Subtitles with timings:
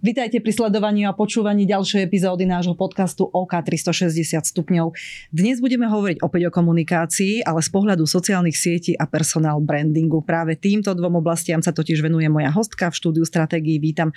[0.00, 4.96] Vítajte pri sledovaní a počúvaní ďalšej epizódy nášho podcastu OK 360 stupňov.
[5.28, 10.24] Dnes budeme hovoriť opäť o komunikácii, ale z pohľadu sociálnych sietí a personál brandingu.
[10.24, 13.76] Práve týmto dvom oblastiam sa totiž venuje moja hostka v štúdiu stratégií.
[13.76, 14.08] Vítam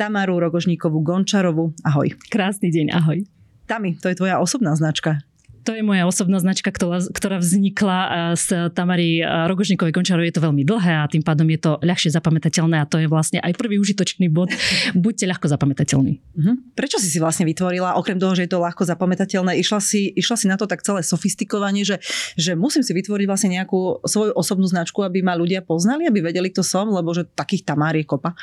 [0.00, 1.76] Tamaru Rogožníkovú Gončarovu.
[1.84, 2.16] Ahoj.
[2.32, 3.28] Krásny deň, ahoj.
[3.68, 5.20] Tami, to je tvoja osobná značka.
[5.66, 7.98] To je moja osobná značka, ktorá, ktorá vznikla
[8.38, 10.30] z Tamary Rogožníkovej Končarovej.
[10.30, 13.42] Je to veľmi dlhé a tým pádom je to ľahšie zapamätateľné a to je vlastne
[13.42, 14.54] aj prvý užitočný bod.
[14.94, 16.12] Buďte ľahko zapamätateľní.
[16.38, 16.54] Uh-huh.
[16.78, 20.36] Prečo si si vlastne vytvorila, okrem toho, že je to ľahko zapamätateľné, išla si, išla
[20.38, 21.98] si na to tak celé sofistikovanie, že,
[22.38, 26.54] že musím si vytvoriť vlastne nejakú svoju osobnú značku, aby ma ľudia poznali, aby vedeli,
[26.54, 28.38] kto som, lebo že takých Tamár je kopa.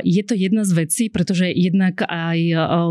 [0.00, 2.38] Je to jedna z vecí, pretože jednak aj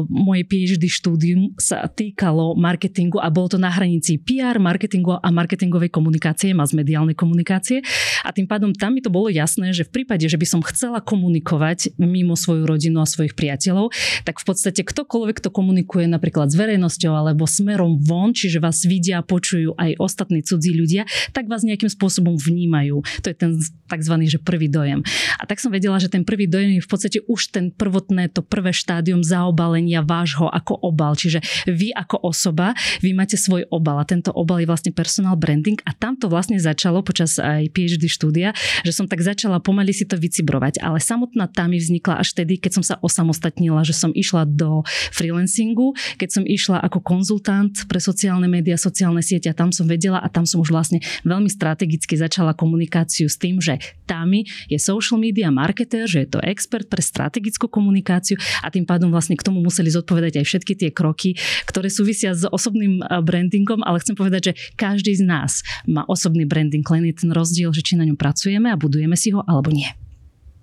[0.06, 5.88] moje PhD štúdium sa týkalo marketingu a bolo to na hranici PR, marketingu a marketingovej
[5.88, 7.80] komunikácie, mass mediálnej komunikácie.
[8.28, 11.00] A tým pádom tam mi to bolo jasné, že v prípade, že by som chcela
[11.00, 13.96] komunikovať mimo svoju rodinu a svojich priateľov,
[14.28, 19.24] tak v podstate ktokoľvek to komunikuje napríklad s verejnosťou alebo smerom von, čiže vás vidia,
[19.24, 23.00] počujú aj ostatní cudzí ľudia, tak vás nejakým spôsobom vnímajú.
[23.24, 23.56] To je ten
[23.88, 24.16] tzv.
[24.28, 25.06] že prvý dojem.
[25.40, 28.44] A tak som vedela, že ten prvý dojem je v podstate už ten prvotné, to
[28.44, 31.16] prvé štádium zaobalenia vášho ako obal.
[31.16, 35.80] Čiže vy ako osoba, vy máte svoj obal a tento obal je vlastne personal branding
[35.86, 40.04] a tam to vlastne začalo počas aj PhD štúdia, že som tak začala pomaly si
[40.04, 44.12] to vycibrovať, ale samotná tá mi vznikla až tedy, keď som sa osamostatnila, že som
[44.12, 49.70] išla do freelancingu, keď som išla ako konzultant pre sociálne médiá, sociálne siete a tam
[49.70, 54.46] som vedela a tam som už vlastne veľmi strategicky začala komunikáciu s tým, že Tami
[54.68, 59.38] je social media marketer, že je to expert pre strategickú komunikáciu a tým pádom vlastne
[59.40, 64.14] k tomu museli zodpovedať aj všetky tie kroky, ktoré súvisia s osobným brandingom, ale chcem
[64.14, 68.04] povedať, že každý z nás má osobný branding, len je ten rozdiel, že či na
[68.04, 69.90] ňom pracujeme a budujeme si ho alebo nie.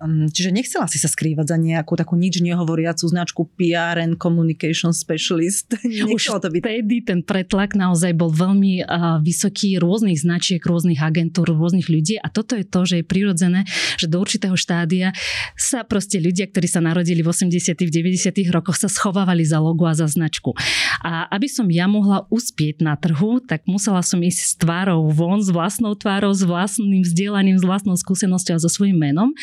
[0.08, 5.76] Čiže nechcela si sa skrývať za nejakú takú nič nehovoriacu značku PR and Communication Specialist.
[6.16, 6.60] Už to byť.
[6.64, 12.32] vtedy ten pretlak naozaj bol veľmi uh, vysoký rôznych značiek, rôznych agentúr, rôznych ľudí a
[12.32, 13.68] toto je to, že je prirodzené,
[14.00, 15.12] že do určitého štádia
[15.52, 19.84] sa proste ľudia, ktorí sa narodili v 80 v 90 rokoch sa schovávali za logo
[19.84, 20.56] a za značku.
[21.04, 25.44] A aby som ja mohla uspieť na trhu, tak musela som ísť s tvárou von,
[25.44, 29.36] s vlastnou tvárou, s vlastným vzdelaním, s vlastnou skúsenosťou a so svojím menom.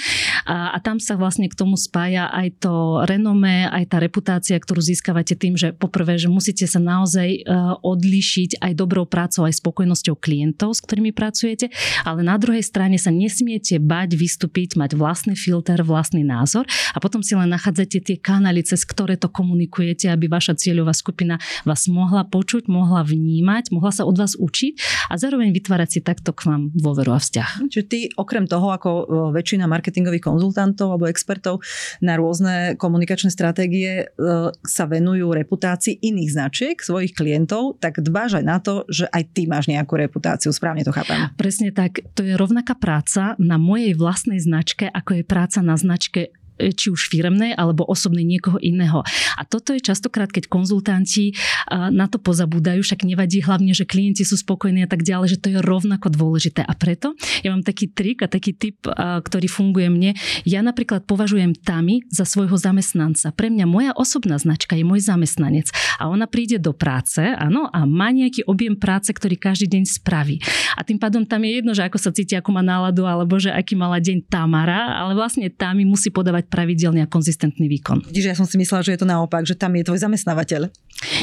[0.47, 4.80] A, a tam sa vlastne k tomu spája aj to renomé, aj tá reputácia, ktorú
[4.80, 7.40] získavate tým, že poprvé, že musíte sa naozaj e,
[7.84, 11.68] odlišiť aj dobrou prácou, aj spokojnosťou klientov, s ktorými pracujete,
[12.07, 16.63] ale na druhej strane sa nesmiete bať vystúpiť, mať vlastný filter, vlastný názor
[16.96, 21.36] a potom si len nachádzate tie kanály, cez ktoré to komunikujete, aby vaša cieľová skupina
[21.68, 24.74] vás mohla počuť, mohla vnímať, mohla sa od vás učiť
[25.12, 27.68] a zároveň vytvárať si takto k vám dôveru a vzťah.
[27.68, 29.03] Čiže ty okrem toho, ako e,
[29.36, 31.66] väčšina marketingových konzultantov alebo expertov
[32.06, 38.46] na rôzne komunikačné stratégie e, sa venujú reputácii iných značiek, svojich klientov, tak dbáš aj
[38.46, 40.53] na to, že aj ty máš nejakú reputáciu.
[40.53, 41.34] Správne to chápem.
[41.34, 42.06] Presne tak.
[42.14, 47.09] To je rovnaká práca na mojej vlastnej značke, ako je práca na značke či už
[47.09, 49.06] firemnej alebo osobnej niekoho iného.
[49.38, 51.34] A toto je častokrát, keď konzultanti e,
[51.72, 55.47] na to pozabúdajú, však nevadí hlavne, že klienti sú spokojní a tak ďalej, že to
[55.53, 56.66] je rovnako dôležité.
[56.66, 57.13] A preto
[57.45, 58.91] ja mám taký trik a taký typ, e,
[59.22, 60.12] ktorý funguje mne.
[60.44, 63.29] Ja napríklad považujem Tami za svojho zamestnanca.
[63.31, 65.69] Pre mňa moja osobná značka je môj zamestnanec.
[66.01, 70.41] A ona príde do práce, áno, a má nejaký objem práce, ktorý každý deň spraví.
[70.78, 73.53] A tým pádom tam je jedno, že ako sa cíti, ako má náladu, alebo že
[73.53, 78.08] aký mala deň Tamara, ale vlastne Tami musí podávať pravidelný a konzistentný výkon.
[78.08, 80.72] Vidíš, ja som si myslela, že je to naopak, že tam je tvoj zamestnávateľ.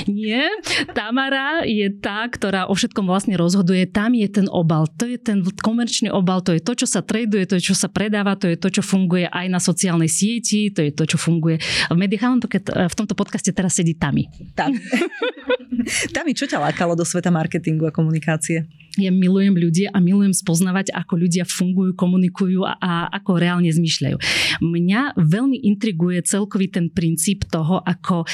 [0.06, 0.46] Nie,
[0.94, 3.90] Tamara je tá, ktorá o všetkom vlastne rozhoduje.
[3.90, 7.42] Tam je ten obal, to je ten komerčný obal, to je to, čo sa traduje,
[7.48, 10.84] to je, čo sa predáva, to je to, čo funguje aj na sociálnej sieti, to
[10.84, 11.58] je to, čo funguje
[11.90, 12.22] v médiách.
[12.86, 14.30] V tomto podcaste teraz sedí Tami.
[14.54, 14.78] Tami.
[16.14, 18.64] Tami, čo ťa lákalo do sveta marketingu a komunikácie?
[18.98, 24.16] Ja milujem ľudia a milujem spoznávať, ako ľudia fungujú, komunikujú a, a ako reálne zmýšľajú.
[24.62, 28.28] Mňa veľmi intriguje celkový ten princíp toho, ako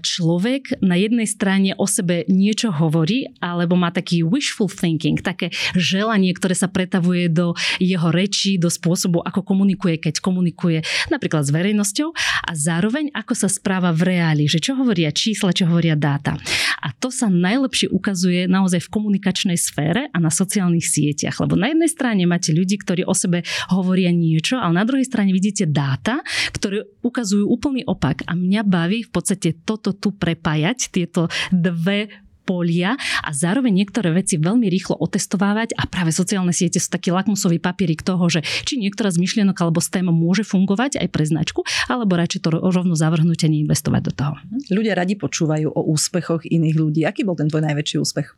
[0.00, 6.32] človek na jednej strane o sebe niečo hovorí, alebo má taký wishful thinking, také želanie,
[6.32, 10.80] ktoré sa pretavuje do jeho rečí, do spôsobu, ako komunikuje, keď komunikuje
[11.12, 12.08] napríklad s verejnosťou
[12.48, 16.40] a zároveň ako sa správa v reáli, že čo hovoria čísla, čo hovoria dáta.
[16.80, 21.36] A to sa najlepšie ukazuje naozaj v komunikačnej sfére sfére a na sociálnych sieťach.
[21.44, 25.36] Lebo na jednej strane máte ľudí, ktorí o sebe hovoria niečo, ale na druhej strane
[25.36, 26.24] vidíte dáta,
[26.56, 28.24] ktoré ukazujú úplný opak.
[28.24, 32.08] A mňa baví v podstate toto tu prepájať, tieto dve
[32.42, 37.62] polia a zároveň niektoré veci veľmi rýchlo otestovávať a práve sociálne siete sú taký lakmusový
[37.62, 41.62] papierik toho, že či niektorá z myšlienok alebo z tém môže fungovať aj pre značku,
[41.86, 44.34] alebo radšej to rovno zavrhnúť a neinvestovať do toho.
[44.74, 47.00] Ľudia radi počúvajú o úspechoch iných ľudí.
[47.06, 48.34] Aký bol ten tvoj najväčší úspech?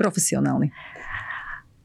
[0.00, 0.72] Profesionálny.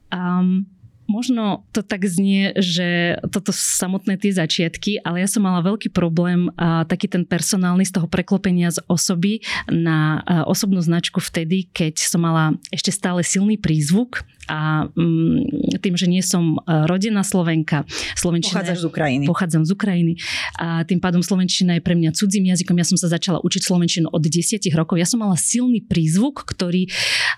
[0.08, 0.75] Um,
[1.06, 5.94] Možno to tak znie, že toto sú samotné tie začiatky, ale ja som mala veľký
[5.94, 12.02] problém, a taký ten personálny z toho preklopenia z osoby na osobnú značku vtedy, keď
[12.02, 18.62] som mala ešte stále silný prízvuk a mm, tým, že nie som rodená Slovenka, Slovenčina...
[18.62, 19.24] Pochádzaš z Ukrajiny.
[19.26, 20.14] Pochádzam z Ukrajiny
[20.62, 22.78] a tým pádom Slovenčina je pre mňa cudzím jazykom.
[22.78, 25.02] Ja som sa začala učiť Slovenčinu od 10 rokov.
[25.02, 26.90] Ja som mala silný prízvuk, ktorý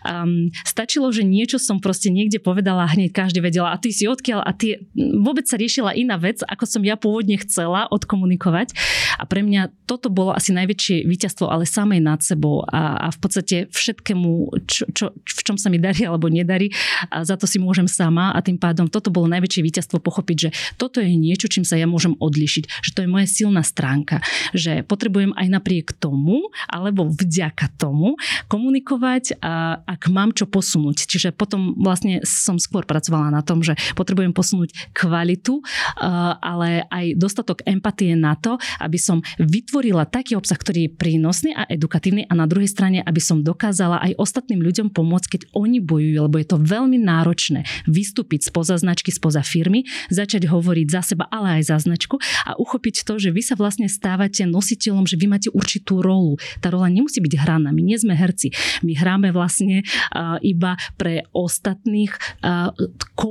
[0.04, 4.06] um, stačilo, že niečo som proste niekde povedala a hneď každý vedela a ty si
[4.06, 4.86] odkiaľ a tie,
[5.18, 8.77] vôbec sa riešila iná vec, ako som ja pôvodne chcela odkomunikovať.
[9.18, 13.18] A pre mňa toto bolo asi najväčšie víťazstvo, ale samej nad sebou a, a v
[13.18, 14.30] podstate všetkému,
[14.69, 16.69] čo, čo, v čom sa mi darí alebo nedarí,
[17.09, 18.30] a za to si môžem sama.
[18.38, 21.89] A tým pádom toto bolo najväčšie víťazstvo pochopiť, že toto je niečo, čím sa ja
[21.89, 24.21] môžem odlišiť, že to je moja silná stránka,
[24.53, 28.19] že potrebujem aj napriek tomu alebo vďaka tomu
[28.51, 31.07] komunikovať, a ak mám čo posunúť.
[31.07, 35.64] Čiže potom vlastne som skôr pracovala na tom, že potrebujem posunúť kvalitu,
[36.44, 41.64] ale aj dostatok empatie na to, aby som vytvorila taký obsah, ktorý je prínosný a
[41.72, 46.20] edukatívny a na druhej strane, aby som dokázala aj ostatným ľuďom pomôcť, keď oni bojujú,
[46.20, 51.62] lebo je to veľmi náročné vystúpiť spoza značky, spoza firmy, začať hovoriť za seba, ale
[51.62, 55.50] aj za značku a uchopiť to, že vy sa vlastne stávate nositeľom, že vy máte
[55.54, 56.42] určitú rolu.
[56.60, 58.52] Tá rola nemusí byť hraná, my nie sme herci.
[58.82, 62.12] My hráme vlastne uh, iba pre ostatných
[62.42, 62.74] uh,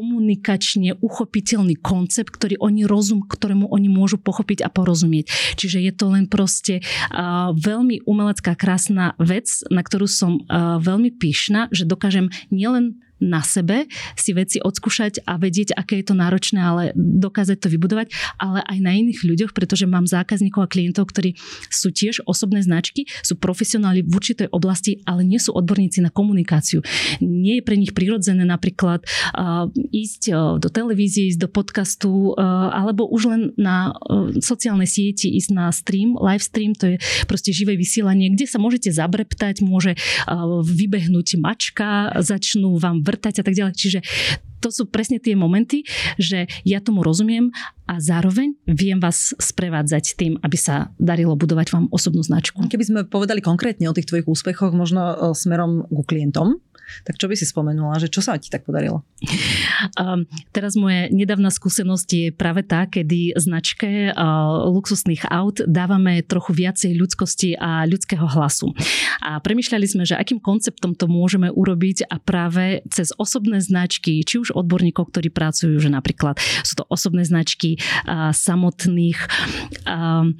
[0.06, 5.26] komunikačne uchopiteľný koncept, ktorý oni rozum, ktorému oni môžu pochopiť a porozumieť.
[5.58, 11.11] Čiže je to len proste uh, veľmi umelecká, krásna vec, na ktorú som uh, veľmi
[11.19, 16.61] pyšná, že dokážem nielen na sebe si veci odskúšať a vedieť, aké je to náročné,
[16.61, 21.37] ale dokázať to vybudovať, ale aj na iných ľuďoch, pretože mám zákazníkov a klientov, ktorí
[21.73, 26.85] sú tiež osobné značky, sú profesionáli v určitej oblasti, ale nie sú odborníci na komunikáciu.
[27.25, 32.69] Nie je pre nich prirodzené napríklad uh, ísť uh, do televízie, ísť do podcastu, uh,
[32.73, 37.55] alebo už len na uh, sociálnej sieti ísť na stream, live stream, to je proste
[37.57, 43.55] živé vysielanie, kde sa môžete zabreptať, môže uh, vybehnúť mačka, začnú vám vrtať a tak
[43.55, 43.75] ďalej.
[43.79, 43.99] Čiže
[44.61, 45.87] to sú presne tie momenty,
[46.19, 47.55] že ja tomu rozumiem
[47.87, 52.67] a zároveň viem vás sprevádzať tým, aby sa darilo budovať vám osobnú značku.
[52.67, 56.58] Keby sme povedali konkrétne o tých tvojich úspechoch, možno e, smerom ku klientom,
[57.05, 59.03] tak čo by si spomenula, že čo sa ti tak podarilo?
[60.00, 64.15] Um, teraz moje nedávna skúsenosť je práve tá, kedy značke uh,
[64.71, 68.73] luxusných aut dávame trochu viacej ľudskosti a ľudského hlasu.
[69.21, 74.41] A premyšľali sme, že akým konceptom to môžeme urobiť a práve cez osobné značky, či
[74.41, 79.19] už odborníkov, ktorí pracujú, že napríklad sú to osobné značky uh, samotných
[79.87, 80.31] uh,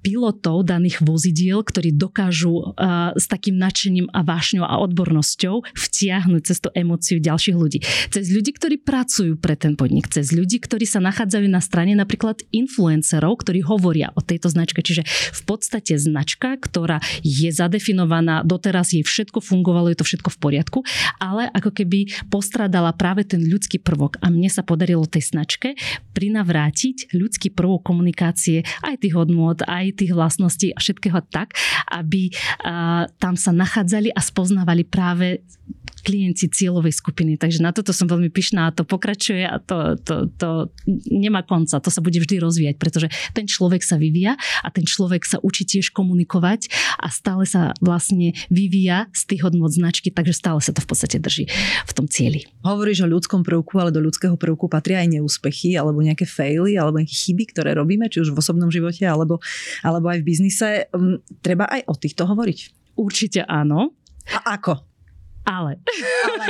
[0.00, 2.74] pilotov daných vozidiel, ktorí dokážu
[3.14, 7.82] s takým nadšením a vášňou a odbornosťou vtiahnuť cez tú emóciu ďalších ľudí.
[8.14, 12.46] Cez ľudí, ktorí pracujú pre ten podnik, cez ľudí, ktorí sa nachádzajú na strane napríklad
[12.54, 14.84] influencerov, ktorí hovoria o tejto značke.
[14.84, 20.38] Čiže v podstate značka, ktorá je zadefinovaná, doteraz jej všetko fungovalo, je to všetko v
[20.38, 20.78] poriadku,
[21.18, 24.22] ale ako keby postradala práve ten ľudský prvok.
[24.22, 25.74] A mne sa podarilo tej značke
[26.14, 31.56] prinavrátiť ľudský prvok komunikácie aj tých hodnôt, hodnot, aj tých vlastností a všetkého tak,
[31.88, 32.28] aby
[33.16, 35.40] tam sa nachádzali a spoznávali práve
[36.06, 37.34] klienti cieľovej skupiny.
[37.34, 40.70] Takže na toto som veľmi pyšná a to pokračuje a to, to, to
[41.10, 41.82] nemá konca.
[41.82, 45.66] To sa bude vždy rozvíjať, pretože ten človek sa vyvíja a ten človek sa učí
[45.66, 46.70] tiež komunikovať
[47.02, 51.18] a stále sa vlastne vyvíja z tých hodnot značky, takže stále sa to v podstate
[51.18, 51.50] drží
[51.82, 52.46] v tom cieli.
[52.62, 57.02] Hovoríš o ľudskom prvku, ale do ľudského prvku patria aj neúspechy alebo nejaké faily alebo
[57.02, 59.42] chyby, ktoré robíme, či už v osobnom živote alebo,
[59.82, 60.86] alebo aj v biznise.
[60.94, 62.94] Hm, treba aj o týchto hovoriť?
[62.94, 63.90] Určite áno.
[64.30, 64.95] A ako?
[65.46, 65.78] Ale.
[66.26, 66.46] Ale.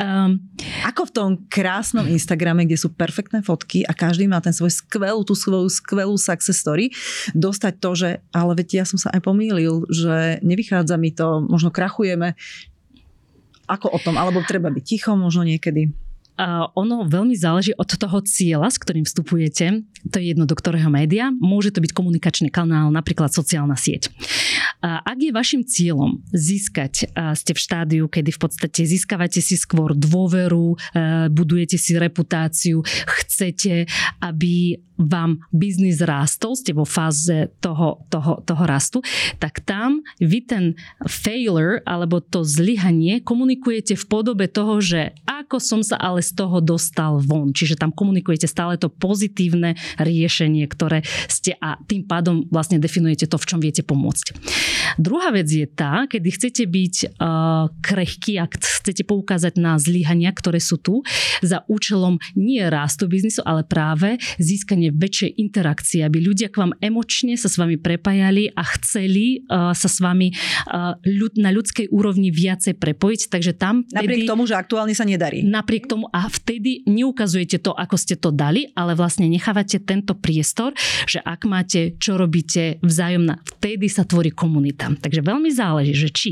[0.00, 0.40] um,
[0.88, 5.20] Ako v tom krásnom Instagrame, kde sú perfektné fotky a každý má ten svoj skvelú,
[5.20, 6.88] tú svoju skvelú success story,
[7.36, 11.68] dostať to, že ale veď ja som sa aj pomýlil, že nevychádza mi to, možno
[11.68, 12.32] krachujeme.
[13.68, 14.16] Ako o tom?
[14.16, 15.92] Alebo treba byť ticho možno niekedy?
[16.34, 19.86] Uh, ono veľmi záleží od toho cieľa, s ktorým vstupujete.
[20.10, 21.30] To je jedno, do ktorého média.
[21.30, 24.10] Môže to byť komunikačný kanál, napríklad sociálna sieť.
[24.84, 30.76] Ak je vašim cieľom získať, ste v štádiu, kedy v podstate získavate si skôr dôveru,
[31.32, 33.88] budujete si reputáciu, chcete,
[34.20, 38.98] aby vám biznis rástol, ste vo fáze toho, toho, toho rastu,
[39.42, 40.64] tak tam vy ten
[41.06, 46.62] failure alebo to zlyhanie komunikujete v podobe toho, že ako som sa ale z toho
[46.62, 47.50] dostal von.
[47.50, 53.36] Čiže tam komunikujete stále to pozitívne riešenie, ktoré ste a tým pádom vlastne definujete to,
[53.36, 54.36] v čom viete pomôcť.
[55.00, 60.62] Druhá vec je tá, kedy chcete byť uh, krehký, ak chcete poukázať na zlyhania, ktoré
[60.62, 61.02] sú tu,
[61.42, 66.72] za účelom nie rastu biznisu, ale práve získanie vytvorenie väčšej interakcie, aby ľudia k vám
[66.80, 71.92] emočne sa s vami prepájali a chceli uh, sa s vami uh, ľud, na ľudskej
[71.92, 73.20] úrovni viacej prepojiť.
[73.30, 73.84] Takže tam...
[73.88, 75.44] Vtedy, napriek tomu, že aktuálne sa nedarí.
[75.44, 80.74] Napriek tomu a vtedy neukazujete to, ako ste to dali, ale vlastne nechávate tento priestor,
[81.04, 84.90] že ak máte, čo robíte vzájomná, vtedy sa tvorí komunita.
[84.90, 86.30] Takže veľmi záleží, že či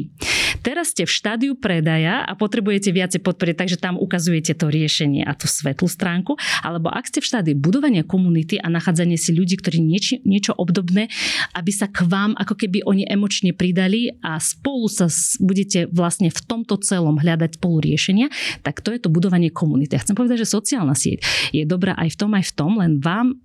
[0.65, 5.35] teraz ste v štádiu predaja a potrebujete viacej podporiť, takže tam ukazujete to riešenie a
[5.35, 9.57] tú svetlú stránku, alebo ak ste v štádiu budovania komunity, komunity a nachádzanie si ľudí,
[9.59, 11.07] ktorí nieči, niečo obdobné,
[11.55, 15.07] aby sa k vám ako keby oni emočne pridali a spolu sa
[15.39, 18.27] budete vlastne v tomto celom hľadať spolu riešenia,
[18.67, 19.95] tak to je to budovanie komunity.
[19.95, 21.23] Ja chcem povedať, že sociálna sieť
[21.55, 23.39] je dobrá aj v tom, aj v tom, len vám,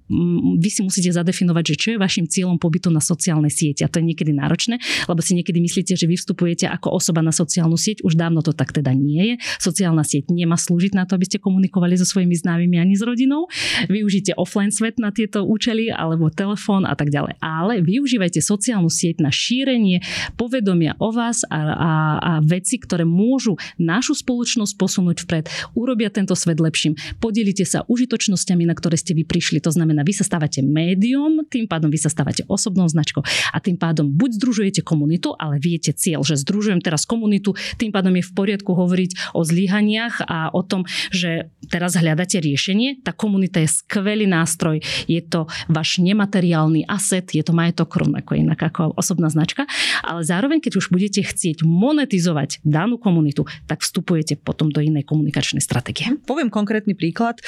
[0.58, 3.86] vy si musíte zadefinovať, že čo je vašim cieľom pobytu na sociálnej sieti.
[3.86, 7.36] A to je niekedy náročné, lebo si niekedy myslíte, že vy vstupujete ako osoba na
[7.36, 8.02] sociálnu sieť.
[8.02, 9.36] Už dávno to tak teda nie je.
[9.60, 13.52] Sociálna sieť nemá slúžiť na to, aby ste komunikovali so svojimi známymi ani s rodinou.
[13.92, 17.36] Využite offline svet svet na tieto účely alebo telefón a tak ďalej.
[17.44, 20.00] Ale využívajte sociálnu sieť na šírenie
[20.40, 21.92] povedomia o vás a, a,
[22.24, 26.96] a veci, ktoré môžu našu spoločnosť posunúť vpred, urobia tento svet lepším.
[27.20, 29.60] Podelite sa užitočnosťami, na ktoré ste vy prišli.
[29.68, 33.20] To znamená, vy sa stávate médium, tým pádom vy sa stávate osobnou značkou
[33.52, 38.16] a tým pádom buď združujete komunitu, ale viete cieľ, že združujem teraz komunitu, tým pádom
[38.16, 43.04] je v poriadku hovoriť o zlyhaniach a o tom, že teraz hľadáte riešenie.
[43.04, 48.38] Tá komunita je skvelý nástroj nástroj, je to váš nemateriálny aset, je to majetok rovnako
[48.38, 49.66] inak ako osobná značka,
[50.04, 55.62] ale zároveň, keď už budete chcieť monetizovať danú komunitu, tak vstupujete potom do inej komunikačnej
[55.64, 56.14] stratégie.
[56.28, 57.40] Poviem konkrétny príklad.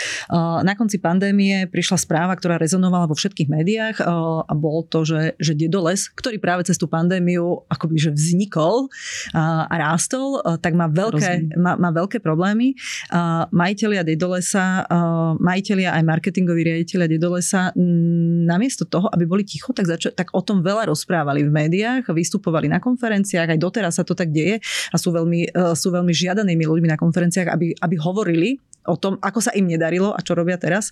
[0.63, 3.97] Na konci pandémie prišla správa, ktorá rezonovala vo všetkých médiách
[4.45, 8.87] a bol to, že, že Dedoles, ktorý práve cez tú pandémiu akoby že vznikol
[9.35, 12.79] a rástol, tak má veľké, má, má veľké problémy.
[13.51, 14.87] Majiteľia Dedolesa,
[15.39, 17.75] majiteľia aj marketingoví riaditeľia do lesa,
[18.47, 22.71] namiesto toho, aby boli ticho, tak, zača- tak o tom veľa rozprávali v médiách, vystupovali
[22.71, 26.63] na konferenciách, aj doteraz sa to tak deje a sú veľmi, e, sú veľmi žiadanými
[26.63, 28.57] ľuďmi na konferenciách, aby, aby hovorili
[28.87, 30.89] o tom, ako sa im nedarilo a čo robia teraz.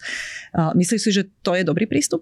[0.54, 2.22] Myslíš si, že to je dobrý prístup?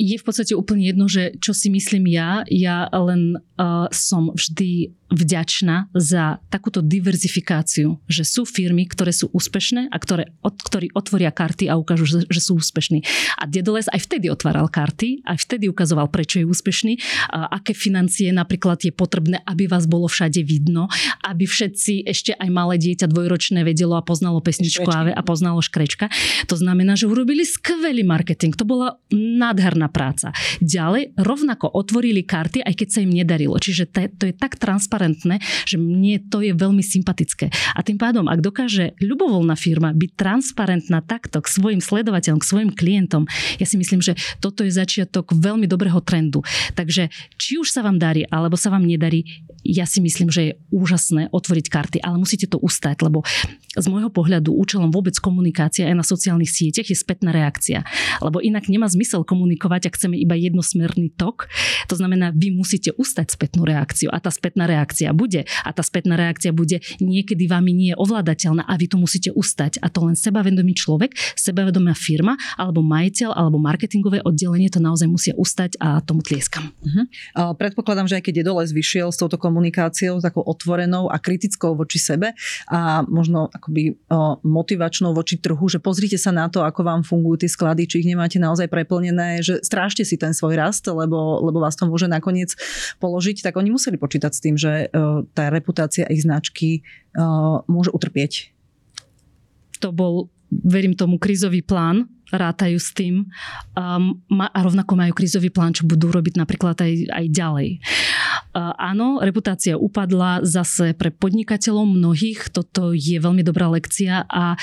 [0.00, 2.40] je v podstate úplne jedno, že čo si myslím ja.
[2.48, 9.90] Ja len uh, som vždy vďačná za takúto diverzifikáciu, že sú firmy, ktoré sú úspešné
[9.90, 13.02] a ktoré, od, ktorí otvoria karty a ukážu, že, že sú úspešní.
[13.38, 17.02] A Dedoles aj vtedy otváral karty, aj vtedy ukazoval, prečo je úspešný,
[17.34, 20.86] a aké financie napríklad je potrebné, aby vás bolo všade vidno,
[21.26, 25.18] aby všetci, ešte aj malé dieťa dvojročné vedelo a poznalo pesničku Škrečky.
[25.18, 26.06] a poznalo škrečka.
[26.46, 28.54] To znamená, že urobili skvelý marketing.
[28.54, 30.30] To bola nádherná práca.
[30.62, 33.58] Ďalej rovnako otvorili karty, aj keď sa im nedarilo.
[33.58, 37.48] Čiže to je, to je tak transparentné transparentné, že mne to je veľmi sympatické.
[37.72, 42.70] A tým pádom, ak dokáže ľubovoľná firma byť transparentná takto k svojim sledovateľom, k svojim
[42.76, 43.24] klientom,
[43.56, 44.12] ja si myslím, že
[44.44, 46.44] toto je začiatok veľmi dobrého trendu.
[46.76, 47.08] Takže
[47.40, 49.24] či už sa vám darí, alebo sa vám nedarí,
[49.64, 53.20] ja si myslím, že je úžasné otvoriť karty, ale musíte to ustať, lebo
[53.76, 57.86] z môjho pohľadu účelom vôbec komunikácia aj na sociálnych sieťach je spätná reakcia.
[58.18, 61.46] Lebo inak nemá zmysel komunikovať, ak chceme iba jednosmerný tok.
[61.86, 65.46] To znamená, vy musíte ustať spätnú reakciu a tá spätná reakcia bude.
[65.62, 69.78] A tá spätná reakcia bude niekedy vami nie je ovládateľná a vy to musíte ustať.
[69.82, 75.34] A to len sebavedomý človek, sebavedomá firma alebo majiteľ alebo marketingové oddelenie to naozaj musia
[75.36, 76.72] ustať a tomu tlieskam.
[76.80, 77.54] Uh-huh.
[77.54, 82.00] predpokladám, že aj keď je dole vyšiel s touto komunikáciou, takou otvorenou a kritickou voči
[82.00, 82.32] sebe
[82.70, 83.98] a možno akoby
[84.44, 88.08] motivačnou voči trhu, že pozrite sa na to, ako vám fungujú tie sklady, či ich
[88.08, 92.56] nemáte naozaj preplnené, že strážte si ten svoj rast, lebo, lebo vás to môže nakoniec
[93.02, 94.79] položiť, tak oni museli počítať s tým, že
[95.36, 96.80] tá reputácia ich značky
[97.68, 98.54] môže utrpieť.
[99.84, 103.26] To bol verím tomu, krizový plán, rátajú s tým
[103.74, 107.68] um, a rovnako majú krizový plán, čo budú robiť napríklad aj, aj ďalej.
[108.54, 114.54] Uh, áno, reputácia upadla zase pre podnikateľov mnohých, toto je veľmi dobrá lekcia a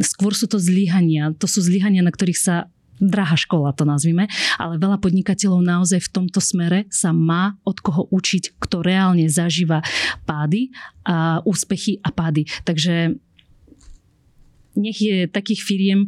[0.00, 1.32] skôr sú to zlyhania.
[1.40, 2.68] To sú zlyhania, na ktorých sa
[3.00, 8.08] drahá škola to nazvime, ale veľa podnikateľov naozaj v tomto smere sa má od koho
[8.10, 9.84] učiť, kto reálne zažíva
[10.24, 10.72] pády
[11.06, 12.48] a úspechy a pády.
[12.64, 13.16] Takže
[14.76, 16.04] nech je takých firiem,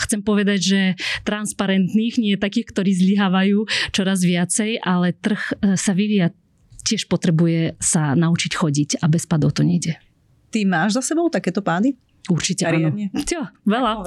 [0.00, 0.80] chcem povedať, že
[1.28, 6.32] transparentných, nie takých, ktorí zlyhávajú čoraz viacej, ale trh e, sa vyvíja,
[6.80, 10.00] tiež potrebuje sa naučiť chodiť a bez padov to nejde.
[10.48, 11.98] Ty máš za sebou takéto pády?
[12.26, 12.90] Určite áno.
[13.22, 14.02] Čo, veľa.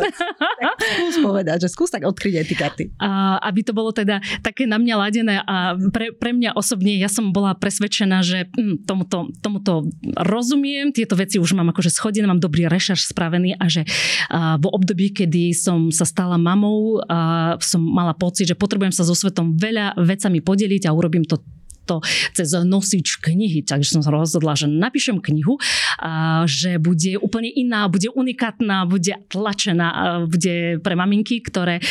[0.60, 2.84] Tak skús povedať, že skús tak odkryť aj ty karty.
[3.00, 7.08] A, aby to bolo teda také na mňa ladené a pre, pre mňa osobne, ja
[7.08, 9.88] som bola presvedčená, že hm, tomuto, tomuto
[10.20, 13.88] rozumiem, tieto veci už mám akože schodené, mám dobrý rešerš spravený a že
[14.28, 19.08] a, v období, kedy som sa stala mamou, a som mala pocit, že potrebujem sa
[19.08, 21.40] so svetom veľa vecami podeliť a urobím to
[21.90, 22.06] to
[22.38, 23.66] cez nosič knihy.
[23.66, 25.58] Takže som sa rozhodla, že napíšem knihu,
[26.46, 31.82] že bude úplne iná, bude unikátna, bude tlačená, bude pre maminky, ktoré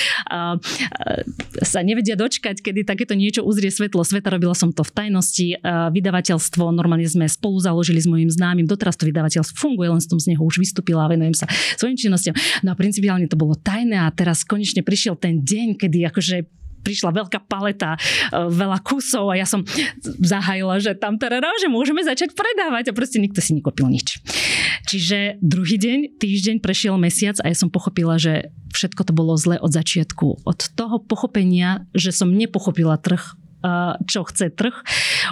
[1.66, 4.30] sa nevedia dočkať, kedy takéto niečo uzrie svetlo sveta.
[4.30, 5.58] Robila som to v tajnosti.
[5.66, 10.36] Vydavateľstvo, normálne sme spolu založili s mojim známym, doteraz to vydavateľstvo funguje, len som z
[10.36, 11.48] neho už vystúpila a venujem sa
[11.80, 12.36] svojim činnostiam.
[12.60, 16.36] No a principiálne to bolo tajné a teraz konečne prišiel ten deň, kedy akože
[16.82, 17.98] prišla veľká paleta, e,
[18.50, 19.62] veľa kusov a ja som
[20.02, 24.20] zahajila, že tam teda, že môžeme začať predávať a proste nikto si nekopil nič.
[24.88, 29.56] Čiže druhý deň, týždeň prešiel mesiac a ja som pochopila, že všetko to bolo zle
[29.60, 30.44] od začiatku.
[30.44, 33.37] Od toho pochopenia, že som nepochopila trh,
[34.06, 34.76] čo chce trh.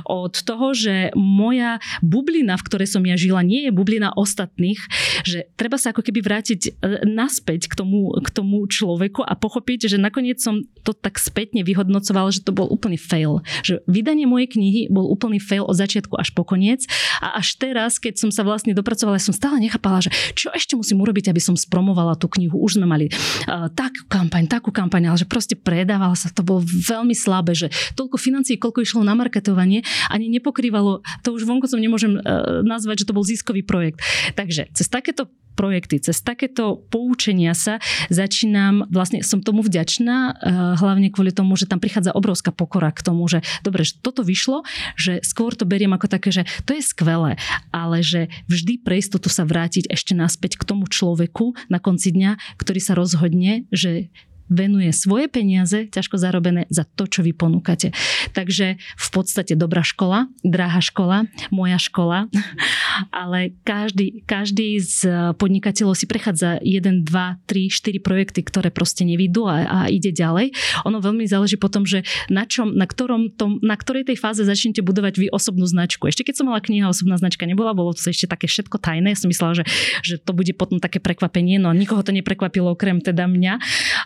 [0.07, 4.79] Od toho, že moja bublina, v ktorej som ja žila, nie je bublina ostatných,
[5.23, 6.71] že treba sa ako keby vrátiť e,
[7.07, 12.35] naspäť k tomu, k tomu človeku a pochopiť, že nakoniec som to tak spätne vyhodnocovala,
[12.35, 13.43] že to bol úplný fail.
[13.63, 16.87] Že vydanie mojej knihy bol úplný fail od začiatku až po koniec
[17.23, 21.03] a až teraz, keď som sa vlastne dopracovala, som stále nechápala, že čo ešte musím
[21.03, 22.59] urobiť, aby som spromovala tú knihu.
[22.59, 26.63] Už sme mali uh, takú kampaň, takú kampaň, ale že proste predávala sa, to bolo
[26.65, 27.69] veľmi slabé, že
[27.99, 32.65] toľko toľko financií, koľko išlo na marketovanie, ani nepokrývalo, to už vonko som nemôžem uh,
[32.65, 34.01] nazvať, že to bol ziskový projekt.
[34.33, 37.81] Takže cez takéto projekty, cez takéto poučenia sa
[38.13, 40.33] začínam, vlastne som tomu vďačná, uh,
[40.81, 44.65] hlavne kvôli tomu, že tam prichádza obrovská pokora k tomu, že dobre, že toto vyšlo,
[44.97, 47.37] že skôr to beriem ako také, že to je skvelé,
[47.69, 52.57] ale že vždy pre istotu sa vrátiť ešte naspäť k tomu človeku na konci dňa,
[52.57, 54.09] ktorý sa rozhodne, že
[54.47, 57.91] venuje svoje peniaze, ťažko zarobené, za to, čo vy ponúkate.
[58.33, 62.31] Takže v podstate dobrá škola, drahá škola, moja škola,
[63.25, 65.07] ale každý, každý z
[65.37, 70.55] podnikateľov si prechádza 1, 2, 3, 4 projekty, ktoré proste nevidú a, a ide ďalej.
[70.87, 74.81] Ono veľmi záleží potom, že na, čom, na, ktorom tom, na ktorej tej fáze začnete
[74.81, 76.07] budovať vy osobnú značku.
[76.07, 79.13] Ešte keď som mala kniha, osobná značka nebola, bolo to ešte také všetko tajné.
[79.13, 79.65] Ja som myslela, že,
[80.07, 83.59] že to bude potom také prekvapenie, no nikoho to neprekvapilo okrem teda mňa.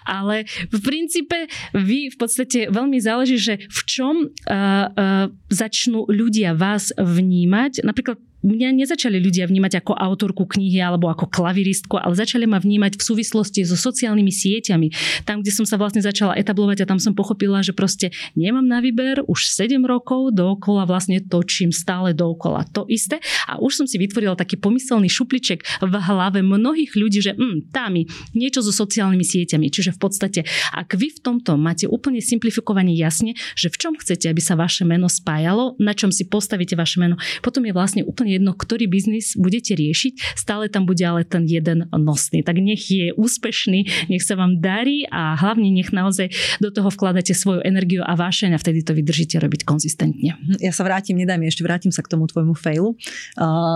[0.06, 6.06] Ale ale v princípe vy v podstate veľmi záleží, že v čom uh, uh, začnú
[6.06, 7.82] ľudia vás vnímať.
[7.82, 12.96] Napríklad mňa nezačali ľudia vnímať ako autorku knihy alebo ako klaviristku, ale začali ma vnímať
[12.96, 14.88] v súvislosti so sociálnymi sieťami.
[15.28, 18.80] Tam, kde som sa vlastne začala etablovať a tam som pochopila, že proste nemám na
[18.80, 24.00] výber, už 7 rokov dookola vlastne točím stále dookola to isté a už som si
[24.00, 27.92] vytvorila taký pomyselný šupliček v hlave mnohých ľudí, že mm, tam
[28.36, 29.66] niečo so sociálnymi sieťami.
[29.66, 34.30] Čiže v podstate, ak vy v tomto máte úplne simplifikovanie jasne, že v čom chcete,
[34.30, 38.29] aby sa vaše meno spájalo, na čom si postavíte vaše meno, potom je vlastne úplne
[38.30, 42.46] jedno, ktorý biznis budete riešiť, stále tam bude ale ten jeden nosný.
[42.46, 46.30] Tak nech je úspešný, nech sa vám darí a hlavne nech naozaj
[46.62, 50.38] do toho vkladáte svoju energiu a vášeň a vtedy to vydržíte robiť konzistentne.
[50.62, 52.94] Ja sa vrátim, nedaj mi ešte, vrátim sa k tomu tvojmu failu,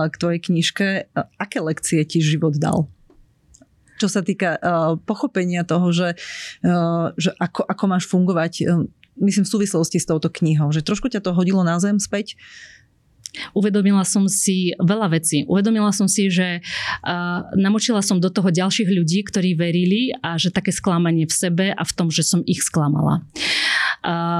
[0.09, 0.87] k tvojej knižke.
[1.37, 2.87] Aké lekcie ti život dal?
[3.95, 4.59] čo sa týka
[5.07, 6.19] pochopenia toho, že,
[7.15, 8.83] že ako, ako máš fungovať, uh,
[9.21, 12.35] myslím v súvislosti s touto knihou, že trošku ťa to hodilo na zem späť,
[13.53, 15.43] Uvedomila som si veľa vecí.
[15.45, 20.51] Uvedomila som si, že uh, namočila som do toho ďalších ľudí, ktorí verili a že
[20.51, 23.25] také sklamanie v sebe a v tom, že som ich sklamala.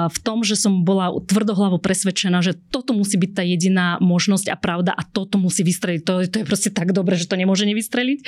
[0.06, 4.56] V tom, že som bola tvrdohlavo presvedčená, že toto musí byť tá jediná možnosť a
[4.62, 6.02] pravda a toto musí vystreliť.
[6.06, 8.20] To, to je proste tak dobre, že to nemôže nevystreliť.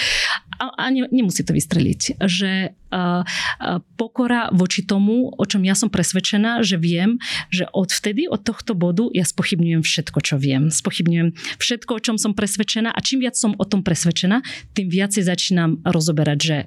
[0.58, 2.18] A, a ne, nemusí to vystreliť.
[2.18, 2.74] Že
[4.00, 7.20] pokora voči tomu, o čom ja som presvedčená, že viem,
[7.52, 11.60] že od vtedy, od tohto bodu ja spochybňujem všetko, čo viem spochybňujem.
[11.60, 15.84] Všetko, o čom som presvedčená a čím viac som o tom presvedčená, tým viacej začínam
[15.84, 16.58] rozoberať, že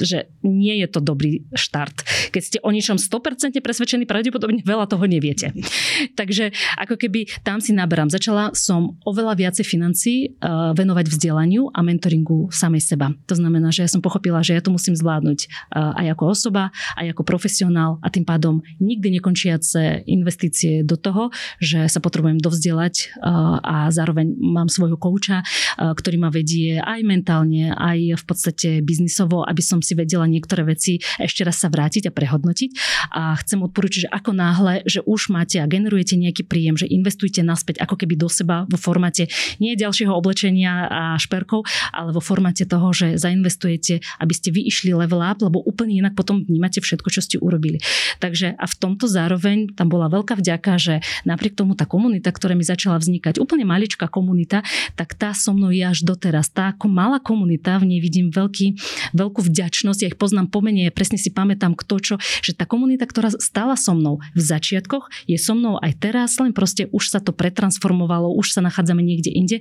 [0.00, 2.30] že nie je to dobrý štart.
[2.32, 5.52] Keď ste o ničom 100% presvedčení, pravdepodobne veľa toho neviete.
[6.20, 8.08] Takže ako keby tam si naberám.
[8.08, 13.12] Začala som oveľa viacej financí uh, venovať vzdelaniu a mentoringu samej seba.
[13.28, 15.38] To znamená, že ja som pochopila, že ja to musím zvládnuť
[15.76, 21.28] uh, aj ako osoba, aj ako profesionál a tým pádom nikdy nekončiace investície do toho,
[21.60, 25.44] že sa potrebujem dovzdelať uh, a zároveň mám svojho kouča,
[25.78, 31.00] ktorý ma vedie aj mentálne, aj v podstate biznisovo, aby som si vedela niektoré veci
[31.16, 32.70] ešte raz sa vrátiť a prehodnotiť.
[33.16, 37.40] A chcem odporúčiť, že ako náhle, že už máte a generujete nejaký príjem, že investujte
[37.40, 41.64] naspäť ako keby do seba vo formáte nie ďalšieho oblečenia a šperkov,
[41.94, 46.18] ale vo formáte toho, že zainvestujete, aby ste vy išli level up, lebo úplne inak
[46.18, 47.78] potom vnímate všetko, čo ste urobili.
[48.18, 52.58] Takže a v tomto zároveň tam bola veľká vďaka, že napriek tomu tá komunita, ktorá
[52.58, 54.64] mi začala vznikať, úplne maličká komunita,
[54.98, 56.50] tak tá so mnou je až doteraz.
[56.50, 58.74] Tá ako malá komunita, v nej vidím veľký,
[59.16, 63.32] veľkú vďačnosť, ja ich poznám pomene, presne si pamätám kto čo, že tá komunita, ktorá
[63.32, 67.30] stala so mnou v začiatkoch, je so mnou aj teraz, len proste už sa to
[67.32, 69.56] pretransformovalo, už sa nachádzame niekde inde,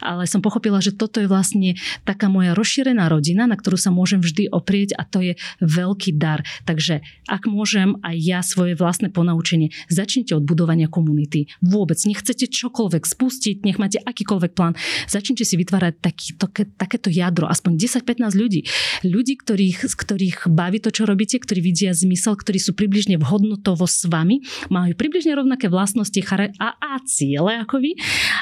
[0.00, 4.20] ale som pochopila, že toto je vlastne taká moja rozšírená rodina, na ktorú sa môžem
[4.20, 6.42] vždy oprieť a to je veľký dar.
[6.64, 11.48] Takže ak môžem aj ja svoje vlastné ponaučenie, začnite od budovania komunity.
[11.60, 14.74] Vôbec nechcete čokoľvek spustiť, nech máte akýkoľvek plán,
[15.08, 18.60] začnite si vytvárať taký, to, takéto jadro, aspoň 10-15 ľudí.
[19.02, 23.88] Ľudí, ktorých, z ktorých baví to, čo robíte, ktorí vidia zmysel, ktorí sú približne vhodnotovo
[23.88, 26.20] s vami, majú približne rovnaké vlastnosti
[26.60, 27.96] a, a ciele ako vy.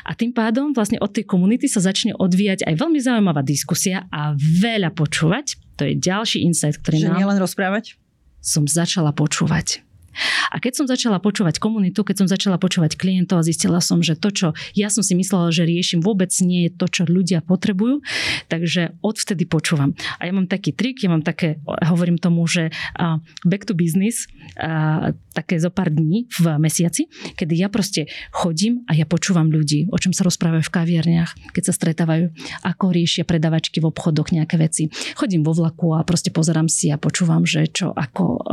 [0.05, 4.35] A tým pádom vlastne od tej komunity sa začne odvíjať aj veľmi zaujímavá diskusia a
[4.37, 5.57] veľa počúvať.
[5.81, 7.37] To je ďalší insight, ktorý Že nám...
[7.37, 7.97] len rozprávať?
[8.43, 9.92] Som začala počúvať.
[10.53, 14.15] A keď som začala počúvať komunitu, keď som začala počúvať klientov a zistila som, že
[14.19, 18.05] to, čo ja som si myslela, že riešim, vôbec nie je to, čo ľudia potrebujú,
[18.53, 19.97] takže odvtedy počúvam.
[20.21, 22.69] A ja mám taký trik, ja mám také, hovorím tomu, že
[23.47, 24.29] back to business,
[25.33, 29.97] také zo pár dní v mesiaci, kedy ja proste chodím a ja počúvam ľudí, o
[29.97, 32.29] čom sa rozprávajú v kaviarniach, keď sa stretávajú,
[32.69, 34.93] ako riešia predavačky v obchodoch nejaké veci.
[35.17, 38.45] Chodím vo vlaku a proste pozerám si a počúvam, že čo, ako,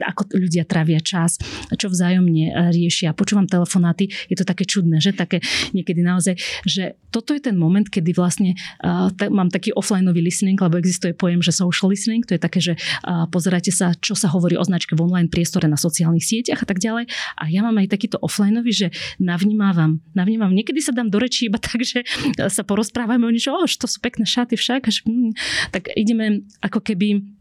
[0.00, 1.40] ako ľudia trávia čas,
[1.74, 3.16] čo vzájomne e, riešia.
[3.16, 7.88] Počúvam telefonáty, je to také čudné, že také niekedy naozaj, že toto je ten moment,
[7.88, 8.52] kedy vlastne
[8.84, 12.60] uh, t- mám taký offlineový listening, lebo existuje pojem, že social listening, to je také,
[12.60, 16.60] že uh, pozerajte sa, čo sa hovorí o značke v online priestore na sociálnych sieťach
[16.60, 17.08] a tak ďalej.
[17.40, 20.52] A ja mám aj takýto offlineový, že navnímavam, navnímavam.
[20.52, 22.04] Niekedy sa dám do reči iba tak, že
[22.52, 25.32] sa porozprávame o niečo, to sú pekné šaty však, že, hm,
[25.72, 27.35] tak ideme ako keby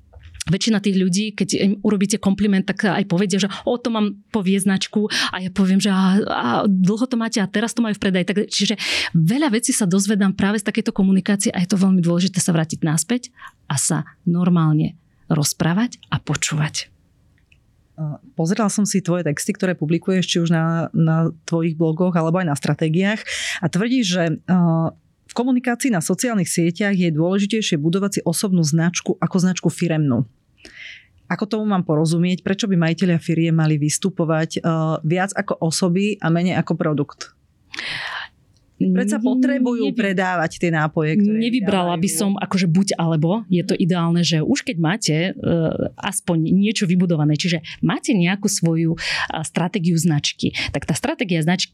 [0.45, 4.61] väčšina tých ľudí, keď im urobíte kompliment, tak aj povedia, že o, to mám povie
[4.61, 8.03] značku a ja poviem, že a, a dlho to máte a teraz to majú v
[8.05, 8.23] predaj.
[8.29, 8.77] Tak, čiže
[9.17, 12.85] veľa vecí sa dozvedám práve z takéto komunikácie a je to veľmi dôležité sa vrátiť
[12.85, 13.33] naspäť
[13.65, 14.93] a sa normálne
[15.33, 16.93] rozprávať a počúvať.
[18.35, 22.51] Pozeral som si tvoje texty, ktoré publikuješ či už na, na tvojich blogoch alebo aj
[22.51, 23.23] na stratégiách
[23.63, 25.04] a tvrdíš, že v
[25.35, 30.23] komunikácii na sociálnych sieťach je dôležitejšie budovať si osobnú značku ako značku firemnú.
[31.27, 32.45] Ako tomu mám porozumieť?
[32.45, 37.33] Prečo by majiteľia firie mali vystupovať uh, viac ako osoby a menej ako produkt?
[38.75, 39.97] Predsa potrebujú Nevy...
[39.97, 43.47] predávať tie nápoje, ktoré Nevybrala by som akože buď alebo.
[43.47, 48.93] Je to ideálne, že už keď máte uh, aspoň niečo vybudované, čiže máte nejakú svoju
[48.93, 48.99] uh,
[49.47, 51.73] stratégiu značky, tak tá stratégia značky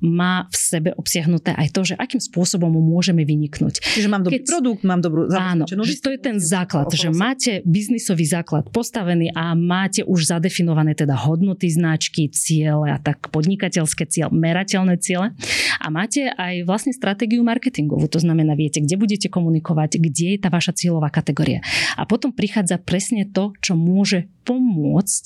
[0.00, 3.80] má v sebe obsiahnuté aj to, že akým spôsobom môžeme vyniknúť.
[3.82, 4.46] Čiže mám dobrý keď...
[4.48, 9.52] produkt, mám dobrú Áno, že to je ten základ, že máte biznisový základ postavený a
[9.54, 15.36] máte už zadefinované teda hodnoty značky, ciele a tak podnikateľské ciele, merateľné ciele
[15.78, 18.10] a máte aj vlastne stratégiu marketingovú.
[18.10, 21.62] To znamená, viete, kde budete komunikovať, kde je tá vaša cieľová kategória.
[21.94, 25.24] A potom prichádza presne to, čo môže pomôcť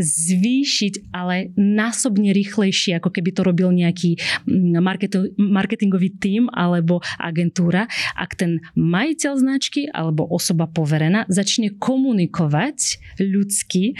[0.00, 4.78] zvýšiť, ale násobne rýchlejšie, ako keby to robil nejaký mm,
[5.38, 13.98] marketingový tím alebo agentúra, ak ten majiteľ značky alebo osoba poverená začne komunikovať ľudsky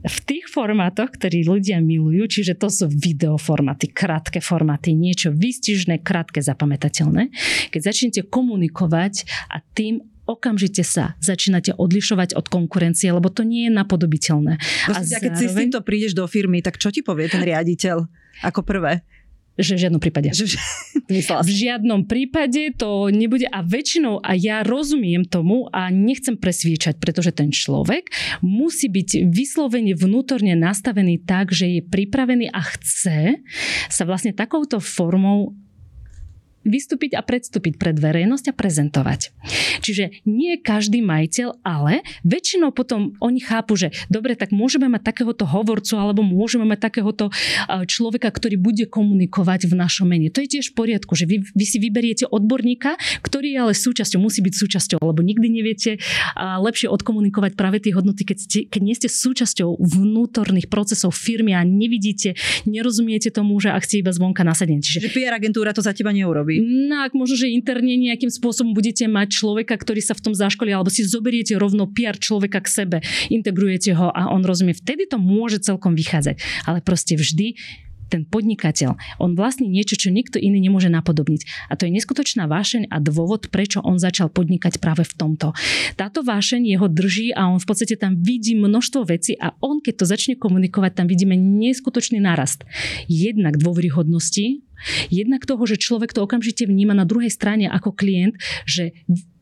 [0.00, 6.40] v tých formátoch, ktorí ľudia milujú, čiže to sú videoformáty, krátke formáty, niečo výstižné, krátke,
[6.40, 7.30] zapamätateľné.
[7.68, 13.72] Keď začnete komunikovať a tým okamžite sa začínate odlišovať od konkurencie, lebo to nie je
[13.74, 14.62] napodobiteľné.
[14.86, 15.22] a zároveň...
[15.26, 18.06] keď si s týmto prídeš do firmy, tak čo ti povie ten riaditeľ
[18.42, 19.02] ako prvé?
[19.60, 20.28] Že v žiadnom prípade.
[20.32, 20.56] Že,
[21.48, 27.36] v žiadnom prípade to nebude a väčšinou a ja rozumiem tomu a nechcem presviečať, pretože
[27.36, 28.08] ten človek
[28.40, 33.42] musí byť vyslovene vnútorne nastavený tak, že je pripravený a chce
[33.92, 35.52] sa vlastne takouto formou
[36.66, 39.32] vystúpiť a predstúpiť pred verejnosť a prezentovať.
[39.80, 45.48] Čiže nie každý majiteľ, ale väčšinou potom oni chápu, že dobre, tak môžeme mať takéhoto
[45.48, 47.32] hovorcu alebo môžeme mať takéhoto
[47.88, 50.28] človeka, ktorý bude komunikovať v našom mene.
[50.28, 54.20] To je tiež v poriadku, že vy, vy si vyberiete odborníka, ktorý je ale súčasťou,
[54.20, 55.96] musí byť súčasťou, lebo nikdy neviete
[56.36, 61.64] lepšie odkomunikovať práve tie hodnoty, keď, ste, keď nie ste súčasťou vnútorných procesov firmy a
[61.64, 62.36] nevidíte,
[62.68, 64.84] nerozumiete tomu, že ak ste iba zvonka nasadení.
[64.84, 66.88] Čiže že PR agentúra to za teba neurobi robí.
[66.90, 70.74] No ak možno, že interne nejakým spôsobom budete mať človeka, ktorý sa v tom zaškolí,
[70.74, 72.98] alebo si zoberiete rovno PR človeka k sebe,
[73.30, 76.66] integrujete ho a on rozumie, vtedy to môže celkom vychádzať.
[76.66, 77.54] Ale proste vždy
[78.10, 81.70] ten podnikateľ, on vlastní niečo, čo nikto iný nemôže napodobniť.
[81.70, 85.54] A to je neskutočná vášeň a dôvod, prečo on začal podnikať práve v tomto.
[85.94, 90.02] Táto vášeň jeho drží a on v podstate tam vidí množstvo vecí a on, keď
[90.02, 92.66] to začne komunikovať, tam vidíme neskutočný nárast.
[93.06, 94.66] Jednak dôveryhodnosti,
[95.12, 98.92] Jednak toho, že človek to okamžite vníma na druhej strane ako klient, že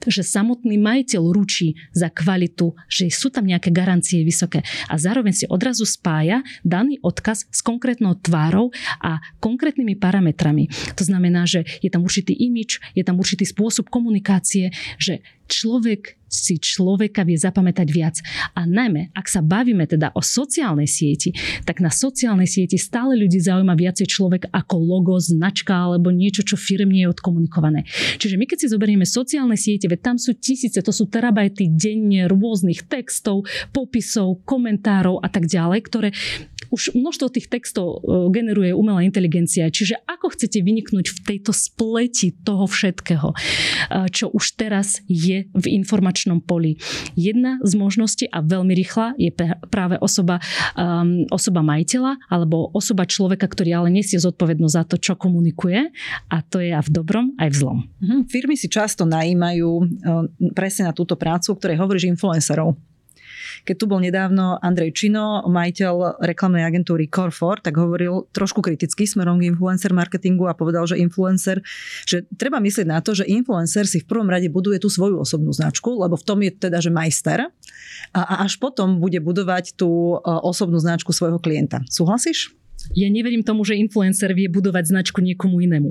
[0.06, 5.44] že samotný majiteľ ručí za kvalitu, že sú tam nejaké garancie vysoké a zároveň si
[5.50, 8.70] odrazu spája daný odkaz s konkrétnou tvárou
[9.02, 10.70] a konkrétnymi parametrami.
[10.94, 14.70] To znamená, že je tam určitý imič, je tam určitý spôsob komunikácie,
[15.02, 15.18] že
[15.48, 18.20] človek si človeka vie zapamätať viac.
[18.52, 21.32] A najmä, ak sa bavíme teda o sociálnej sieti,
[21.64, 26.60] tak na sociálnej sieti stále ľudí zaujíma viacej človek ako logo, značka alebo niečo, čo
[26.60, 27.88] firmne je odkomunikované.
[28.20, 32.28] Čiže my keď si zoberieme sociálne siete, veď tam sú tisíce, to sú terabajty denne
[32.28, 36.08] rôznych textov, popisov, komentárov a tak ďalej, ktoré
[36.68, 39.72] už množstvo tých textov e, generuje umelá inteligencia.
[39.72, 43.36] Čiže ako chcete vyniknúť v tejto spleti toho všetkého, e,
[44.12, 46.80] čo už teraz je v informačnom poli.
[47.14, 49.30] Jedna z možností a veľmi rýchla je
[49.68, 50.42] práve osoba,
[50.74, 55.90] um, osoba majiteľa alebo osoba človeka, ktorý ale nesie zodpovednosť za to, čo komunikuje
[56.32, 57.78] a to je aj v dobrom, aj v zlom.
[58.00, 58.16] Mhm.
[58.32, 59.84] Firmy si často najímajú e,
[60.52, 62.87] presne na túto prácu, o hovoríš influencerov.
[63.64, 69.40] Keď tu bol nedávno Andrej Čino, majiteľ reklamnej agentúry Core4, tak hovoril trošku kriticky smerom
[69.40, 71.62] k influencer marketingu a povedal, že influencer,
[72.04, 75.54] že treba myslieť na to, že influencer si v prvom rade buduje tú svoju osobnú
[75.54, 77.48] značku, lebo v tom je teda, že majster
[78.12, 81.82] a až potom bude budovať tú e, osobnú značku svojho klienta.
[81.86, 82.57] Súhlasíš?
[82.94, 85.90] Ja neverím tomu, že influencer vie budovať značku niekomu inému.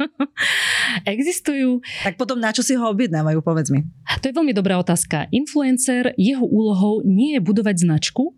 [1.18, 1.82] Existujú...
[2.06, 3.84] Tak potom na čo si ho objednávajú, povedz mi.
[4.22, 5.26] To je veľmi dobrá otázka.
[5.34, 8.34] Influencer, jeho úlohou nie je budovať značku,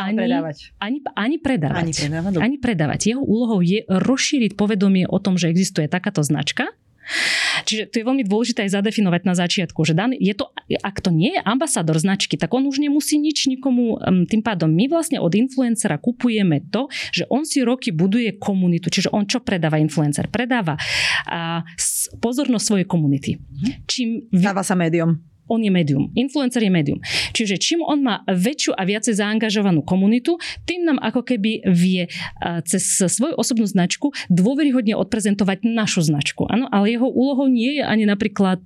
[0.00, 0.56] ani predávať.
[0.80, 1.82] Ani, ani predávať.
[1.82, 2.32] Ani predávať.
[2.40, 3.00] Ani predávať.
[3.12, 6.72] Jeho úlohou je rozšíriť povedomie o tom, že existuje takáto značka
[7.66, 11.10] Čiže to je veľmi dôležité aj zadefinovať na začiatku, že dan, je to, ak to
[11.10, 13.98] nie je ambasador značky, tak on už nemusí nič nikomu,
[14.30, 19.10] tým pádom my vlastne od influencera kupujeme to, že on si roky buduje komunitu, čiže
[19.10, 20.30] on čo predáva influencer?
[20.30, 20.78] Predáva
[21.26, 21.62] a,
[22.22, 23.36] pozornosť svojej komunity.
[23.36, 23.70] Mhm.
[23.86, 24.08] Čím...
[24.30, 26.14] Dáva sa médium on je médium.
[26.14, 27.02] Influencer je médium.
[27.34, 32.06] Čiže čím on má väčšiu a viacej zaangažovanú komunitu, tým nám ako keby vie
[32.62, 36.46] cez svoju osobnú značku dôveryhodne odprezentovať našu značku.
[36.46, 38.62] Áno, ale jeho úlohou nie je ani napríklad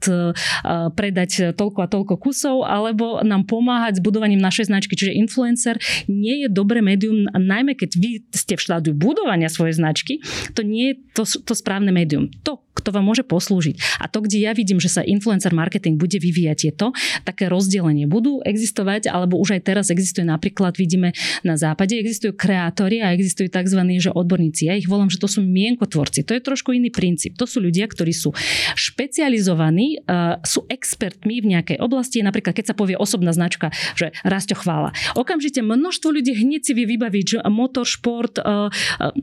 [0.92, 4.92] predať toľko a toľko kusov, alebo nám pomáhať s budovaním našej značky.
[4.92, 5.80] Čiže influencer
[6.12, 10.20] nie je dobré médium, najmä keď vy ste v štádiu budovania svojej značky,
[10.52, 12.28] to nie je to, to správne médium.
[12.42, 14.02] To, kto vám môže poslúžiť.
[14.02, 16.90] A to, kde ja vidím, že sa influencer marketing bude vyvíjať, je to,
[17.22, 18.10] také rozdelenie.
[18.10, 21.14] Budú existovať, alebo už aj teraz existuje napríklad, vidíme
[21.46, 23.80] na západe, existujú kreatóri a existujú tzv.
[23.84, 24.66] Že odborníci.
[24.66, 26.26] Ja ich volám, že to sú mienkotvorci.
[26.26, 27.38] To je trošku iný princíp.
[27.38, 28.34] To sú ľudia, ktorí sú
[28.74, 32.24] špecializovaní, uh, sú expertmi v nejakej oblasti.
[32.24, 34.90] Napríklad, keď sa povie osobná značka, že Rasto chvála.
[35.14, 38.40] Okamžite množstvo ľudí hneď si vie vybaviť, že motor, šport.
[38.42, 39.14] Uh, uh,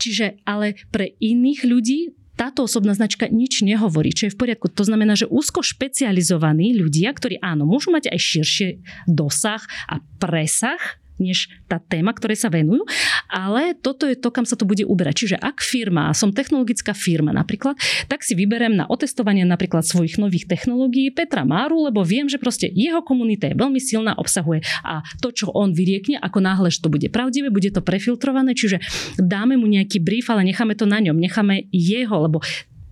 [0.00, 2.00] čiže ale pre iných ľudí
[2.36, 4.68] táto osobná značka nič nehovorí, čo je v poriadku.
[4.68, 8.68] To znamená, že úzko špecializovaní ľudia, ktorí áno, môžu mať aj širšie
[9.08, 10.78] dosah a presah,
[11.16, 12.84] než tá téma, ktoré sa venujú,
[13.26, 15.26] ale toto je to, kam sa to bude uberať.
[15.26, 17.76] Čiže ak firma, som technologická firma napríklad,
[18.06, 22.68] tak si vyberiem na otestovanie napríklad svojich nových technológií Petra Máru, lebo viem, že proste
[22.70, 26.92] jeho komunita je veľmi silná, obsahuje a to, čo on vyriekne, ako náhle, že to
[26.92, 28.80] bude pravdivé, bude to prefiltrované, čiže
[29.16, 32.40] dáme mu nejaký brief, ale necháme to na ňom, necháme jeho, lebo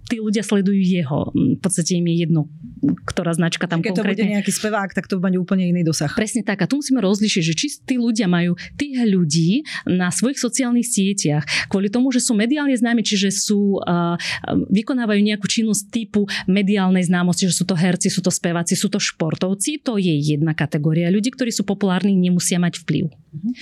[0.08, 1.32] tí ľudia sledujú jeho.
[1.32, 2.40] V podstate im je jedno,
[3.08, 4.12] ktorá značka tam Keď konkrétne.
[4.12, 6.12] to bude nejaký spevák, tak to bude úplne iný dosah.
[6.12, 6.60] Presne tak.
[6.60, 11.44] A tu musíme rozlišiť, že či tí ľudia majú tých ľudí na svojich sociálnych sieťach
[11.72, 14.16] kvôli tomu, že sú mediálne známi, čiže sú, uh,
[14.68, 19.00] vykonávajú nejakú činnosť typu mediálnej známosti, že sú to herci, sú to speváci, sú to
[19.00, 19.80] športovci.
[19.84, 23.04] To je jedna kategória ľudí, ktorí sú populárni, nemusia mať vplyv.
[23.08, 23.52] Uh-huh.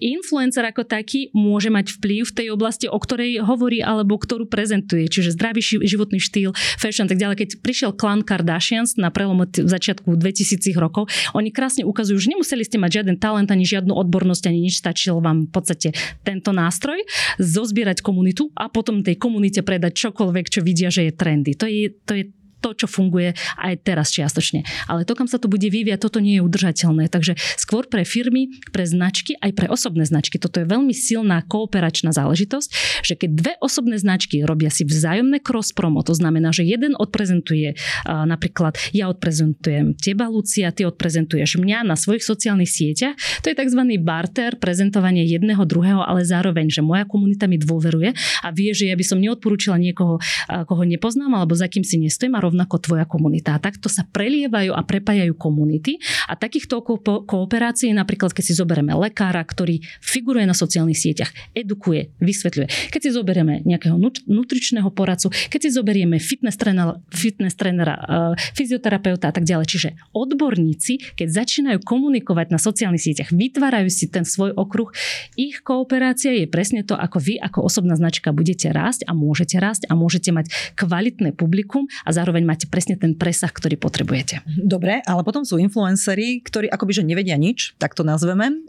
[0.00, 5.04] Influencer ako taký môže mať vplyv v tej oblasti, o ktorej hovorí alebo ktorú prezentuje,
[5.08, 7.36] čiže zdravý životný štýl, fashion tak ďalej.
[7.42, 12.76] Keď prišiel klan Kardashians na prelom začiatku 2000 rokov, oni krásne ukazujú, že nemuseli ste
[12.76, 15.88] mať žiaden talent ani žiadnu odbornosť, ani nič, stačil vám v podstate
[16.22, 17.00] tento nástroj,
[17.40, 21.56] zozbierať komunitu a potom tej komunite predať čokoľvek, čo vidia, že je trendy.
[21.56, 22.24] To je, to je
[22.60, 24.66] to, čo funguje aj teraz čiastočne.
[24.90, 27.10] Ale to, kam sa to bude vyviať, toto nie je udržateľné.
[27.10, 30.36] Takže skôr pre firmy, pre značky, aj pre osobné značky.
[30.36, 32.68] Toto je veľmi silná kooperačná záležitosť,
[33.06, 37.78] že keď dve osobné značky robia si vzájomné cross promo, to znamená, že jeden odprezentuje
[38.06, 43.14] napríklad ja odprezentujem teba, Lucia, ty odprezentuješ mňa na svojich sociálnych sieťach.
[43.44, 43.80] To je tzv.
[44.02, 48.96] barter, prezentovanie jedného druhého, ale zároveň, že moja komunita mi dôveruje a vie, že ja
[48.96, 50.18] by som neodporúčila niekoho,
[50.48, 53.54] koho nepoznám alebo za kým si nestojím a rovnako tvoja komunita.
[53.54, 58.96] A takto sa prelievajú a prepájajú komunity a takýchto ko- kooperácií napríklad, keď si zoberieme
[58.96, 62.92] lekára, ktorý figuruje na sociálnych sieťach, edukuje, vysvetľuje.
[62.92, 69.30] Keď si zoberieme nejakého nutričného poradcu, keď si zoberieme fitness trénera, fitness trénera uh, fyzioterapeuta
[69.30, 69.66] a tak ďalej.
[69.68, 74.90] Čiže odborníci, keď začínajú komunikovať na sociálnych sieťach, vytvárajú si ten svoj okruh,
[75.34, 79.90] ich kooperácia je presne to, ako vy ako osobná značka budete rásť a môžete rásť
[79.90, 80.46] a môžete mať
[80.78, 84.46] kvalitné publikum a zároveň zároveň máte presne ten presah, ktorý potrebujete.
[84.46, 88.54] Dobre, ale potom sú influenceri, ktorí akoby že nevedia nič, tak to nazveme.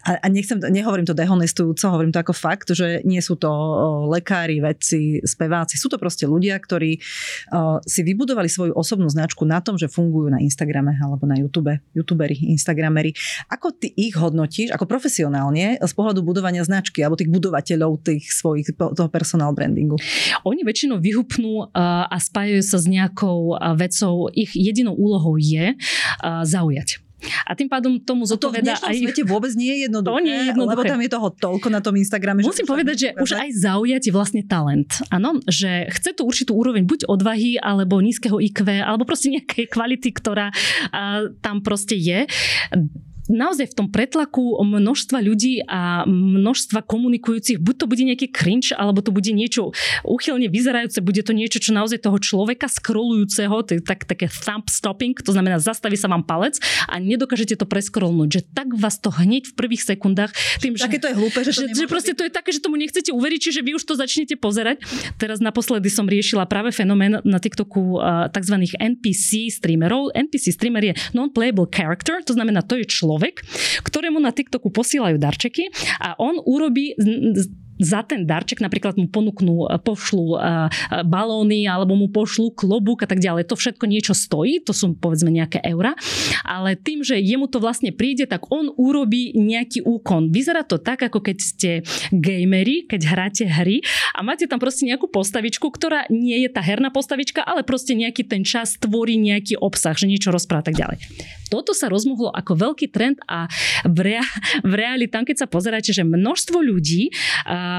[0.00, 3.48] A, a nechcem, nehovorím to dehonestujúco, hovorím to ako fakt, že nie sú to
[4.08, 5.76] lekári, vedci, speváci.
[5.76, 6.98] Sú to proste ľudia, ktorí
[7.84, 12.34] si vybudovali svoju osobnú značku na tom, že fungujú na Instagrame alebo na YouTube, youtuberi,
[12.56, 13.12] instagrameri.
[13.52, 18.74] Ako ty ich hodnotíš, ako profesionálne z pohľadu budovania značky alebo tých budovateľov tých svojich,
[18.74, 20.00] toho personal brandingu?
[20.48, 25.78] Oni väčšinou vyhupnú a spájajú sa s nejakou vecou, ich jedinou úlohou je
[26.42, 26.98] zaujať.
[27.44, 28.96] A tým pádom tomu zodpoveda to aj...
[28.96, 31.84] svete vôbec nie je jednoduché, to nie je jednoduché, lebo tam je toho toľko na
[31.84, 32.40] tom Instagrame.
[32.40, 34.88] Musím že povedať, že už aj zaujať je vlastne talent.
[35.12, 40.16] Áno, že chce tú určitú úroveň buď odvahy, alebo nízkeho IQ, alebo proste nejakej kvality,
[40.16, 42.24] ktorá a, tam proste je
[43.30, 49.00] naozaj v tom pretlaku množstva ľudí a množstva komunikujúcich, buď to bude nejaký cringe, alebo
[49.00, 49.70] to bude niečo
[50.02, 54.66] uchylne vyzerajúce, bude to niečo, čo naozaj toho človeka scrollujúceho, to je tak, také thumb
[54.66, 56.58] stopping, to znamená zastaví sa vám palec
[56.90, 60.98] a nedokážete to preskrolnúť, že tak vás to hneď v prvých sekundách tým, že, také
[60.98, 63.60] to je hlúpe, že, že, že proste to je také, že tomu nechcete uveriť, čiže
[63.62, 64.82] vy už to začnete pozerať.
[65.20, 68.00] Teraz naposledy som riešila práve fenomén na TikToku
[68.32, 68.56] tzv.
[68.80, 70.10] NPC streamerov.
[70.16, 73.44] NPC streamer je non-playable character, to znamená, to je človek, človek,
[73.84, 75.68] ktorému na TikToku posielajú darčeky
[76.00, 76.96] a on urobí
[77.80, 80.48] za ten darček napríklad mu ponúknú, e, pošlu e, e,
[81.08, 83.48] balóny alebo mu pošlu klobúk a tak ďalej.
[83.48, 85.96] To všetko niečo stojí, to sú povedzme nejaké eurá,
[86.44, 90.28] ale tým, že jemu to vlastne príde, tak on urobí nejaký úkon.
[90.28, 91.70] Vyzerá to tak, ako keď ste
[92.12, 93.80] gamery, keď hráte hry
[94.12, 98.28] a máte tam proste nejakú postavičku, ktorá nie je tá herná postavička, ale proste nejaký
[98.28, 101.00] ten čas tvorí nejaký obsah, že niečo rozpráva tak ďalej.
[101.50, 103.50] Toto sa rozmohlo ako veľký trend a
[103.82, 104.34] v, rea-
[104.70, 107.69] v reáli tam, keď sa pozeráte, že množstvo ľudí uh,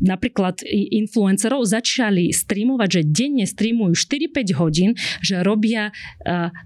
[0.00, 5.92] napríklad influencerov začali streamovať, že denne streamujú 4-5 hodín, že robia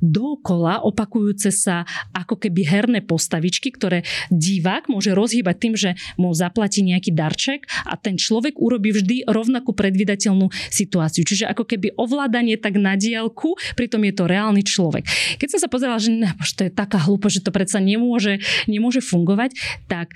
[0.01, 5.91] dokola opakujúce sa ako keby herné postavičky, ktoré divák môže rozhýbať tým, že
[6.21, 11.27] mu zaplatí nejaký darček a ten človek urobí vždy rovnakú predvydateľnú situáciu.
[11.27, 15.07] Čiže ako keby ovládanie tak na diálku, pritom je to reálny človek.
[15.39, 16.13] Keď som sa pozerala, že
[16.57, 18.41] to je taká hlúpo, že to predsa nemôže,
[18.71, 20.13] nemôže fungovať, tak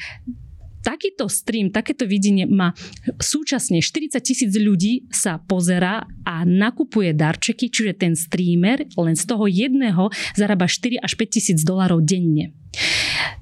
[0.82, 2.74] takýto stream, takéto videnie má
[3.18, 9.44] súčasne 40 tisíc ľudí sa pozera a nakupuje darčeky, čiže ten streamer len z toho
[9.46, 12.54] jedného zarába 4 až 5 tisíc dolarov denne.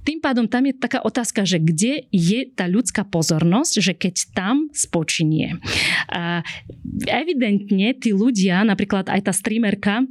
[0.06, 4.70] Tým pádom tam je taká otázka, že kde je tá ľudská pozornosť, že keď tam
[4.70, 5.58] spočinie.
[6.06, 6.46] A
[7.10, 10.06] evidentne tí ľudia, napríklad aj tá streamerka,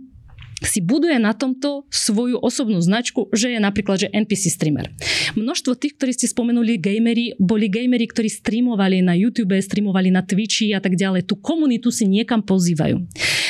[0.63, 4.87] si buduje na tomto svoju osobnú značku, že je napríklad že NPC streamer.
[5.35, 10.71] Množstvo tých, ktorí ste spomenuli, gamery, boli gamery, ktorí streamovali na YouTube, streamovali na Twitchi
[10.71, 11.27] a tak ďalej.
[11.27, 13.03] Tú komunitu si niekam pozývajú.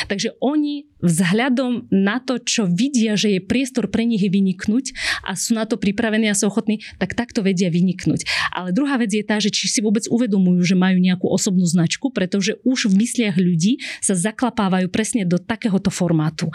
[0.10, 4.92] Takže oni vzhľadom na to, čo vidia, že je priestor pre nich vyniknúť
[5.22, 8.26] a sú na to pripravení a sú ochotní, tak takto vedia vyniknúť.
[8.52, 12.10] Ale druhá vec je tá, že či si vôbec uvedomujú, že majú nejakú osobnú značku,
[12.10, 16.50] pretože už v mysliach ľudí sa zaklapávajú presne do takéhoto formátu.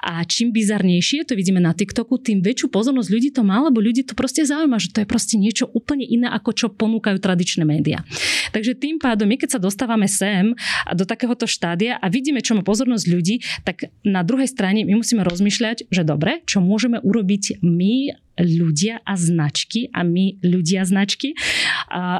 [0.00, 4.06] A čím bizarnejšie, to vidíme na TikToku, tým väčšiu pozornosť ľudí to má, lebo ľudí
[4.06, 8.06] to proste zaujíma, že to je proste niečo úplne iné, ako čo ponúkajú tradičné médiá.
[8.54, 10.54] Takže tým pádom, my keď sa dostávame sem
[10.86, 13.36] a do takéhoto štádia a vidíme, čo má pozornosť ľudí,
[13.66, 19.16] tak na druhej strane my musíme rozmýšľať, že dobre, čo môžeme urobiť my ľudia a
[19.16, 21.32] značky a my ľudia značky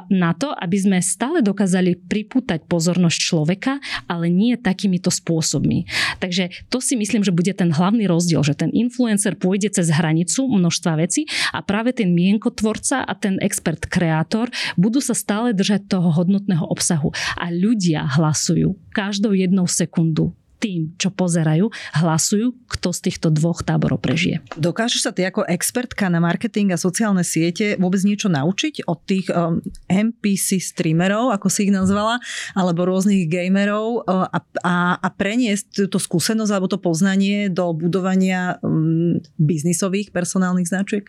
[0.09, 3.77] na to, aby sme stále dokázali pripútať pozornosť človeka,
[4.09, 5.85] ale nie takýmito spôsobmi.
[6.16, 10.49] Takže to si myslím, že bude ten hlavný rozdiel, že ten influencer pôjde cez hranicu
[10.49, 14.49] množstva vecí a práve ten mienkotvorca a ten expert kreator
[14.81, 21.12] budú sa stále držať toho hodnotného obsahu a ľudia hlasujú každou jednou sekundu tým, čo
[21.12, 21.68] pozerajú,
[22.00, 24.40] hlasujú, kto z týchto dvoch táborov prežije.
[24.57, 29.28] Dokážeš sa ty ako expertka na marketing a sociálne siete vôbec niečo naučiť od tých
[29.32, 32.18] um, NPC streamerov, ako si ich nazvala,
[32.57, 38.57] alebo rôznych gamerov uh, a, a, a preniesť túto skúsenosť alebo to poznanie do budovania
[38.64, 41.04] um, biznisových personálnych značiek?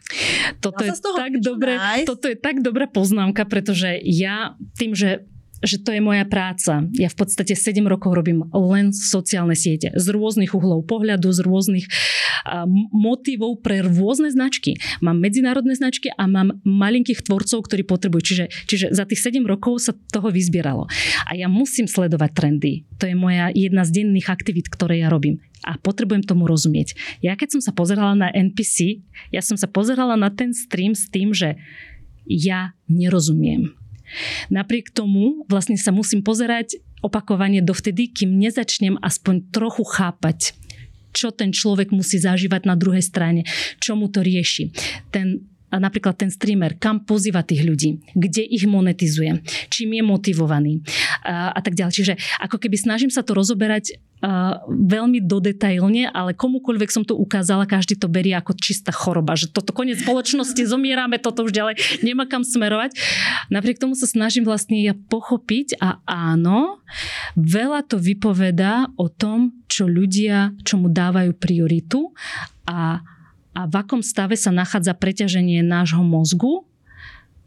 [0.59, 5.23] Toto je, tak dobré, toto je tak dobrá poznámka, pretože ja tým, že
[5.65, 6.85] že to je moja práca.
[6.93, 11.85] Ja v podstate 7 rokov robím len sociálne siete z rôznych uhlov pohľadu, z rôznych
[12.93, 14.77] motivov pre rôzne značky.
[15.01, 18.21] Mám medzinárodné značky a mám malinkých tvorcov, ktorí potrebujú.
[18.23, 20.85] Čiže, čiže za tých 7 rokov sa toho vyzbieralo.
[21.27, 22.85] A ja musím sledovať trendy.
[23.01, 25.41] To je moja jedna z denných aktivít, ktoré ja robím.
[25.65, 26.93] A potrebujem tomu rozumieť.
[27.19, 29.03] Ja keď som sa pozerala na NPC,
[29.33, 31.57] ja som sa pozerala na ten stream s tým, že
[32.27, 33.73] ja nerozumiem
[34.53, 40.57] Napriek tomu vlastne sa musím pozerať opakovane dovtedy, kým nezačnem aspoň trochu chápať,
[41.13, 43.45] čo ten človek musí zažívať na druhej strane,
[43.81, 44.73] čo mu to rieši.
[45.09, 50.73] Ten napríklad ten streamer, kam pozýva tých ľudí, kde ich monetizuje, čím je motivovaný
[51.27, 51.93] a, a tak ďalej.
[51.93, 57.67] Čiže ako keby snažím sa to rozoberať uh, veľmi dodetailne, ale komukoľvek som to ukázala,
[57.67, 62.23] každý to berie ako čistá choroba, že toto koniec spoločnosti, zomierame, toto už ďalej nemá
[62.25, 62.95] kam smerovať.
[63.51, 66.79] Napriek tomu sa snažím vlastne ja pochopiť a áno,
[67.35, 72.15] veľa to vypovedá o tom, čo ľudia, čomu dávajú prioritu
[72.63, 73.03] a
[73.57, 76.69] a v akom stave sa nachádza preťaženie nášho mozgu,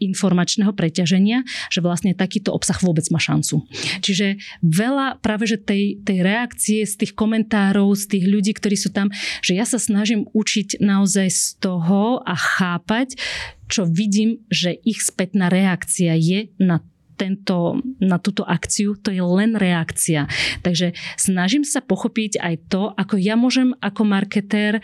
[0.00, 3.68] informačného preťaženia, že vlastne takýto obsah vôbec má šancu.
[4.00, 8.90] Čiže veľa práve že tej, tej reakcie z tých komentárov, z tých ľudí, ktorí sú
[8.90, 9.12] tam,
[9.44, 13.20] že ja sa snažím učiť naozaj z toho a chápať,
[13.68, 16.80] čo vidím, že ich spätná reakcia je na
[17.20, 20.24] tento, na túto akciu, to je len reakcia.
[20.64, 24.80] Takže snažím sa pochopiť aj to, ako ja môžem ako marketér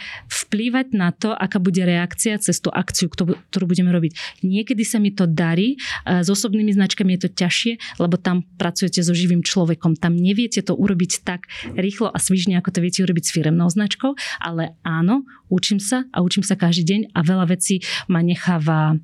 [0.47, 4.43] vplývať na to, aká bude reakcia cez tú akciu, ktorú budeme robiť.
[4.47, 5.77] Niekedy sa mi to darí,
[6.07, 9.99] s osobnými značkami je to ťažšie, lebo tam pracujete so živým človekom.
[9.99, 14.15] Tam neviete to urobiť tak rýchlo a svižne, ako to viete urobiť s firemnou značkou,
[14.39, 18.97] ale áno, učím sa a učím sa každý deň a veľa vecí ma necháva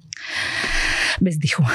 [1.19, 1.67] bez dychu.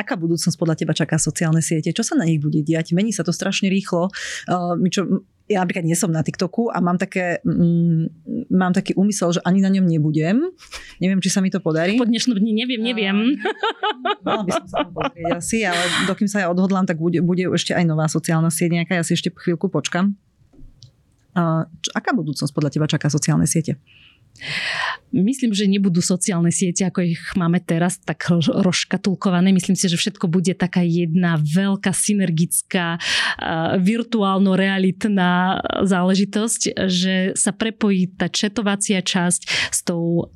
[0.00, 1.92] Aká budúcnosť podľa teba čaká sociálne siete?
[1.92, 2.96] Čo sa na nich bude diať?
[2.96, 4.08] Mení sa to strašne rýchlo.
[4.48, 8.04] Uh, my čo, ja napríklad nie som na TikToku a mám, také, mm,
[8.52, 10.44] mám taký úmysel, že ani na ňom nebudem.
[11.00, 11.96] Neviem, či sa mi to podarí.
[11.96, 13.16] Po dnešnom dni neviem, neviem.
[14.28, 17.72] Mala by som sa pozrieť asi, ale dokým sa ja odhodlám, tak bude, bude ešte
[17.72, 18.92] aj nová sociálna sieť nejaká.
[18.92, 20.20] Ja si ešte chvíľku počkam.
[21.32, 23.80] Uh, čo, aká budúcnosť podľa teba čaká sociálne siete?
[25.08, 29.56] Myslím, že nebudú sociálne siete, ako ich máme teraz, tak rozškatulkované.
[29.56, 33.00] Myslím si, že všetko bude taká jedna veľká synergická
[33.80, 36.60] virtuálno-realitná záležitosť,
[36.92, 40.28] že sa prepojí tá četovacia časť s tou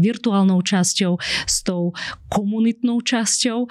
[0.00, 1.92] virtuálnou časťou, s tou
[2.32, 3.68] komunitnou časťou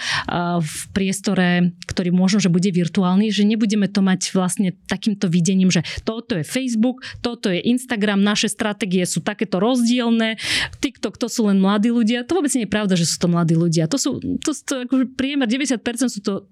[0.62, 5.82] v priestore, ktorý možno, že bude virtuálny, že nebudeme to mať vlastne takýmto videním, že
[6.06, 10.38] toto je Facebook, toto je Instagram, naše stratégie sú takéto roz rozdielne.
[10.80, 12.24] TikTok to sú len mladí ľudia.
[12.30, 13.90] To vôbec nie je pravda, že sú to mladí ľudia.
[13.90, 16.46] To sú, to, to akože priemer 90% sú to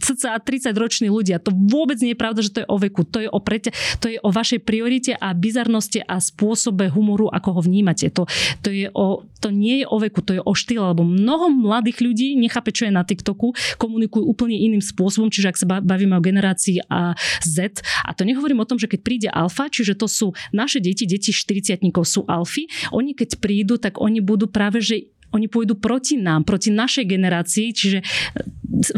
[0.00, 1.38] cca 30 roční ľudia.
[1.42, 3.02] To vôbec nie je pravda, že to je o veku.
[3.08, 7.58] To je o, preťa- to je o vašej priorite a bizarnosti a spôsobe humoru, ako
[7.58, 8.10] ho vnímate.
[8.16, 8.26] To,
[8.64, 12.02] to, je o, to nie je o veku, to je o štýle, lebo mnoho mladých
[12.02, 16.22] ľudí nechápe, čo je na TikToku, komunikujú úplne iným spôsobom, čiže ak sa bavíme o
[16.24, 17.84] generácii a Z.
[18.02, 21.30] A to nehovorím o tom, že keď príde alfa, čiže to sú naše deti, deti
[21.30, 26.44] 40 sú alfy, oni keď prídu, tak oni budú práve, že oni pôjdu proti nám,
[26.44, 27.98] proti našej generácii, čiže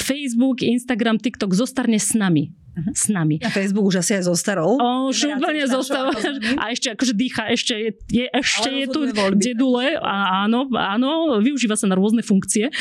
[0.02, 2.63] Facebook, Instagram, TikTok zostarne s nami
[2.94, 3.38] s nami.
[3.42, 4.74] A Facebook už asi aj zostarol.
[4.78, 6.10] O, už úplne zostal.
[6.58, 9.54] A ešte akože dýcha, ešte je, je ešte je tu voľby.
[9.54, 12.74] dedule a áno, áno, využíva sa na rôzne funkcie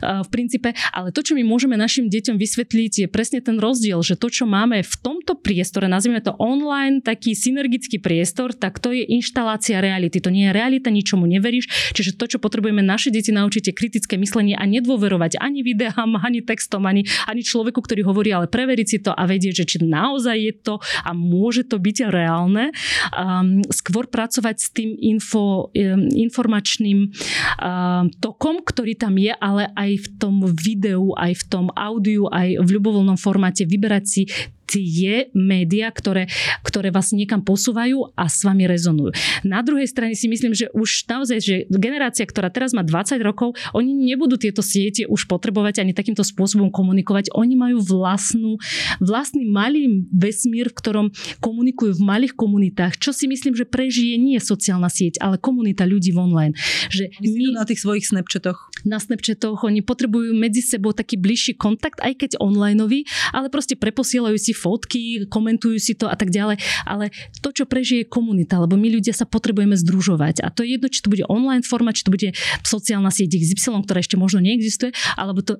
[0.00, 0.76] v princípe.
[0.92, 4.44] Ale to, čo my môžeme našim deťom vysvetliť, je presne ten rozdiel, že to, čo
[4.44, 10.20] máme v tomto priestore, nazvime to online, taký synergický priestor, tak to je inštalácia reality.
[10.20, 11.96] To nie je realita, ničomu neveríš.
[11.96, 16.44] Čiže to, čo potrebujeme naše deti naučiť, je kritické myslenie a nedôverovať ani videám, ani
[16.44, 20.36] textom, ani, ani človeku, ktorý hovorí, ale preveriť si to a vedieť, že či naozaj
[20.36, 20.74] je to
[21.06, 22.74] a môže to byť reálne.
[23.14, 29.90] Um, skôr pracovať s tým info, um, informačným um, tokom, ktorý tam je, ale aj
[30.02, 34.22] v tom videu, aj v tom audiu, aj v ľubovoľnom formáte vyberať si
[34.70, 36.30] tie médiá, ktoré,
[36.62, 39.10] ktoré vás niekam posúvajú a s vami rezonujú.
[39.42, 43.58] Na druhej strane si myslím, že už naozaj, že generácia, ktorá teraz má 20 rokov,
[43.74, 47.34] oni nebudú tieto siete už potrebovať ani takýmto spôsobom komunikovať.
[47.34, 48.62] Oni majú vlastnú,
[49.02, 51.06] vlastný malý vesmír, v ktorom
[51.42, 56.14] komunikujú v malých komunitách, čo si myslím, že prežije nie sociálna sieť, ale komunita ľudí
[56.14, 56.54] v online.
[56.92, 58.70] Že my, na tých svojich Snapchatoch.
[58.86, 64.36] Na Snapchatoch oni potrebujú medzi sebou taký bližší kontakt, aj keď onlineový, ale proste preposielajú
[64.36, 67.08] si fotky, komentujú si to a tak ďalej, ale
[67.40, 71.00] to, čo prežije komunita, lebo my ľudia sa potrebujeme združovať a to je jedno, či
[71.00, 75.40] to bude online forma, či to bude sociálna sieť XY, ktorá ešte možno neexistuje, alebo
[75.40, 75.56] to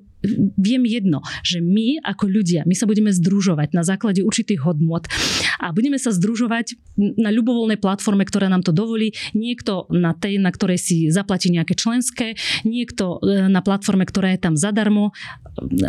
[0.61, 5.01] viem jedno, že my ako ľudia, my sa budeme združovať na základe určitých hodnôt
[5.57, 9.17] a budeme sa združovať na ľubovoľnej platforme, ktorá nám to dovolí.
[9.33, 12.37] Niekto na tej, na ktorej si zaplatí nejaké členské,
[12.69, 15.17] niekto e, na platforme, ktorá je tam zadarmo,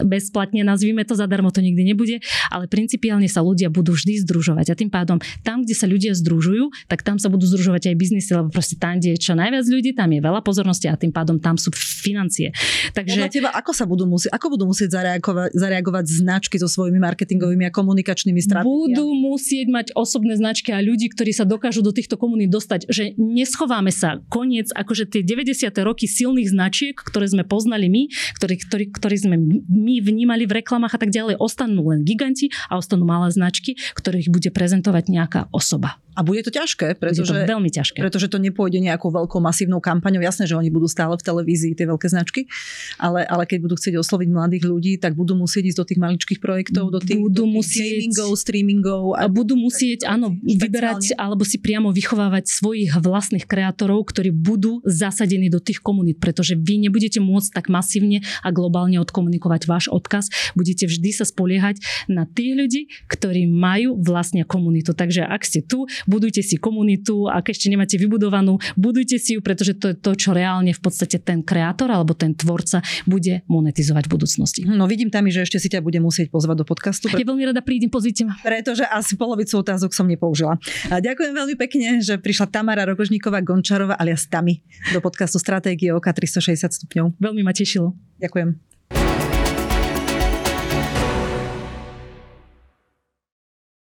[0.07, 2.72] bezplatne nazvime to, zadarmo to nikdy nebude, ale
[3.02, 7.02] principiálne sa ľudia budú vždy združovať a tým pádom tam, kde sa ľudia združujú, tak
[7.02, 10.14] tam sa budú združovať aj biznisy, lebo proste tam, kde je čo najviac ľudí, tam
[10.14, 12.54] je veľa pozornosti a tým pádom tam sú financie.
[12.93, 13.18] Takže...
[13.18, 17.66] Podľa teba, ako sa budú musieť, ako budú musieť zareagovať, zareagovať značky so svojimi marketingovými
[17.66, 18.93] a komunikačnými stratégiami?
[18.93, 23.18] Budú musieť mať osobné značky a ľudí, ktorí sa dokážu do týchto komunít dostať, že
[23.18, 24.22] neschováme sa.
[24.30, 25.74] Koniec, akože tie 90.
[25.82, 30.93] roky silných značiek, ktoré sme poznali my, ktoré, ktoré, ktoré sme my vnímali v reklamách
[30.93, 35.96] a tak ďalej, ostanú len giganti a ostanú malé značky, ktorých bude prezentovať nejaká osoba.
[36.12, 38.03] A bude to ťažké, pretože, bude to veľmi ťažké.
[38.03, 40.20] pretože to nepôjde nejakou veľkou masívnou kampaňou.
[40.20, 42.51] Jasné, že oni budú stále v televízii, tie veľké značky,
[42.99, 46.39] ale, ale keď budú chcieť osloviť mladých ľudí, tak budú musieť ísť do tých maličkých
[46.43, 49.03] projektov, do tých, budú do tých musieť, gamingov, streamingov.
[49.16, 55.47] A, budú musieť, áno, vyberať alebo si priamo vychovávať svojich vlastných kreatorov, ktorí budú zasadení
[55.47, 60.28] do tých komunít, pretože vy nebudete môcť tak masívne a globálne odkomunikovať váš odkaz.
[60.59, 61.80] Budete vždy sa spoliehať
[62.12, 64.91] na tých ľudí, ktorí majú vlastne komunitu.
[64.91, 69.78] Takže ak ste tu, budujte si komunitu, ak ešte nemáte vybudovanú, budujte si ju, pretože
[69.78, 74.12] to je to, čo reálne v podstate ten kreator alebo ten tvorca bude monetizovať v
[74.12, 74.62] budúcnosti.
[74.66, 77.10] No vidím tam, že ešte si ťa bude musieť pozvať do podcastu.
[77.10, 77.20] Pre...
[77.20, 78.38] Ja veľmi rada prídem, pozrite ma.
[78.41, 80.58] Pretože asi polovicu otázok som nepoužila.
[80.89, 84.64] A ďakujem veľmi pekne, že prišla Tamara Rokožníková Gončarová alias Tami
[84.95, 87.18] do podcastu Stratégie OK 360 stupňov.
[87.20, 87.93] Veľmi ma tešilo.
[88.22, 88.70] Ďakujem.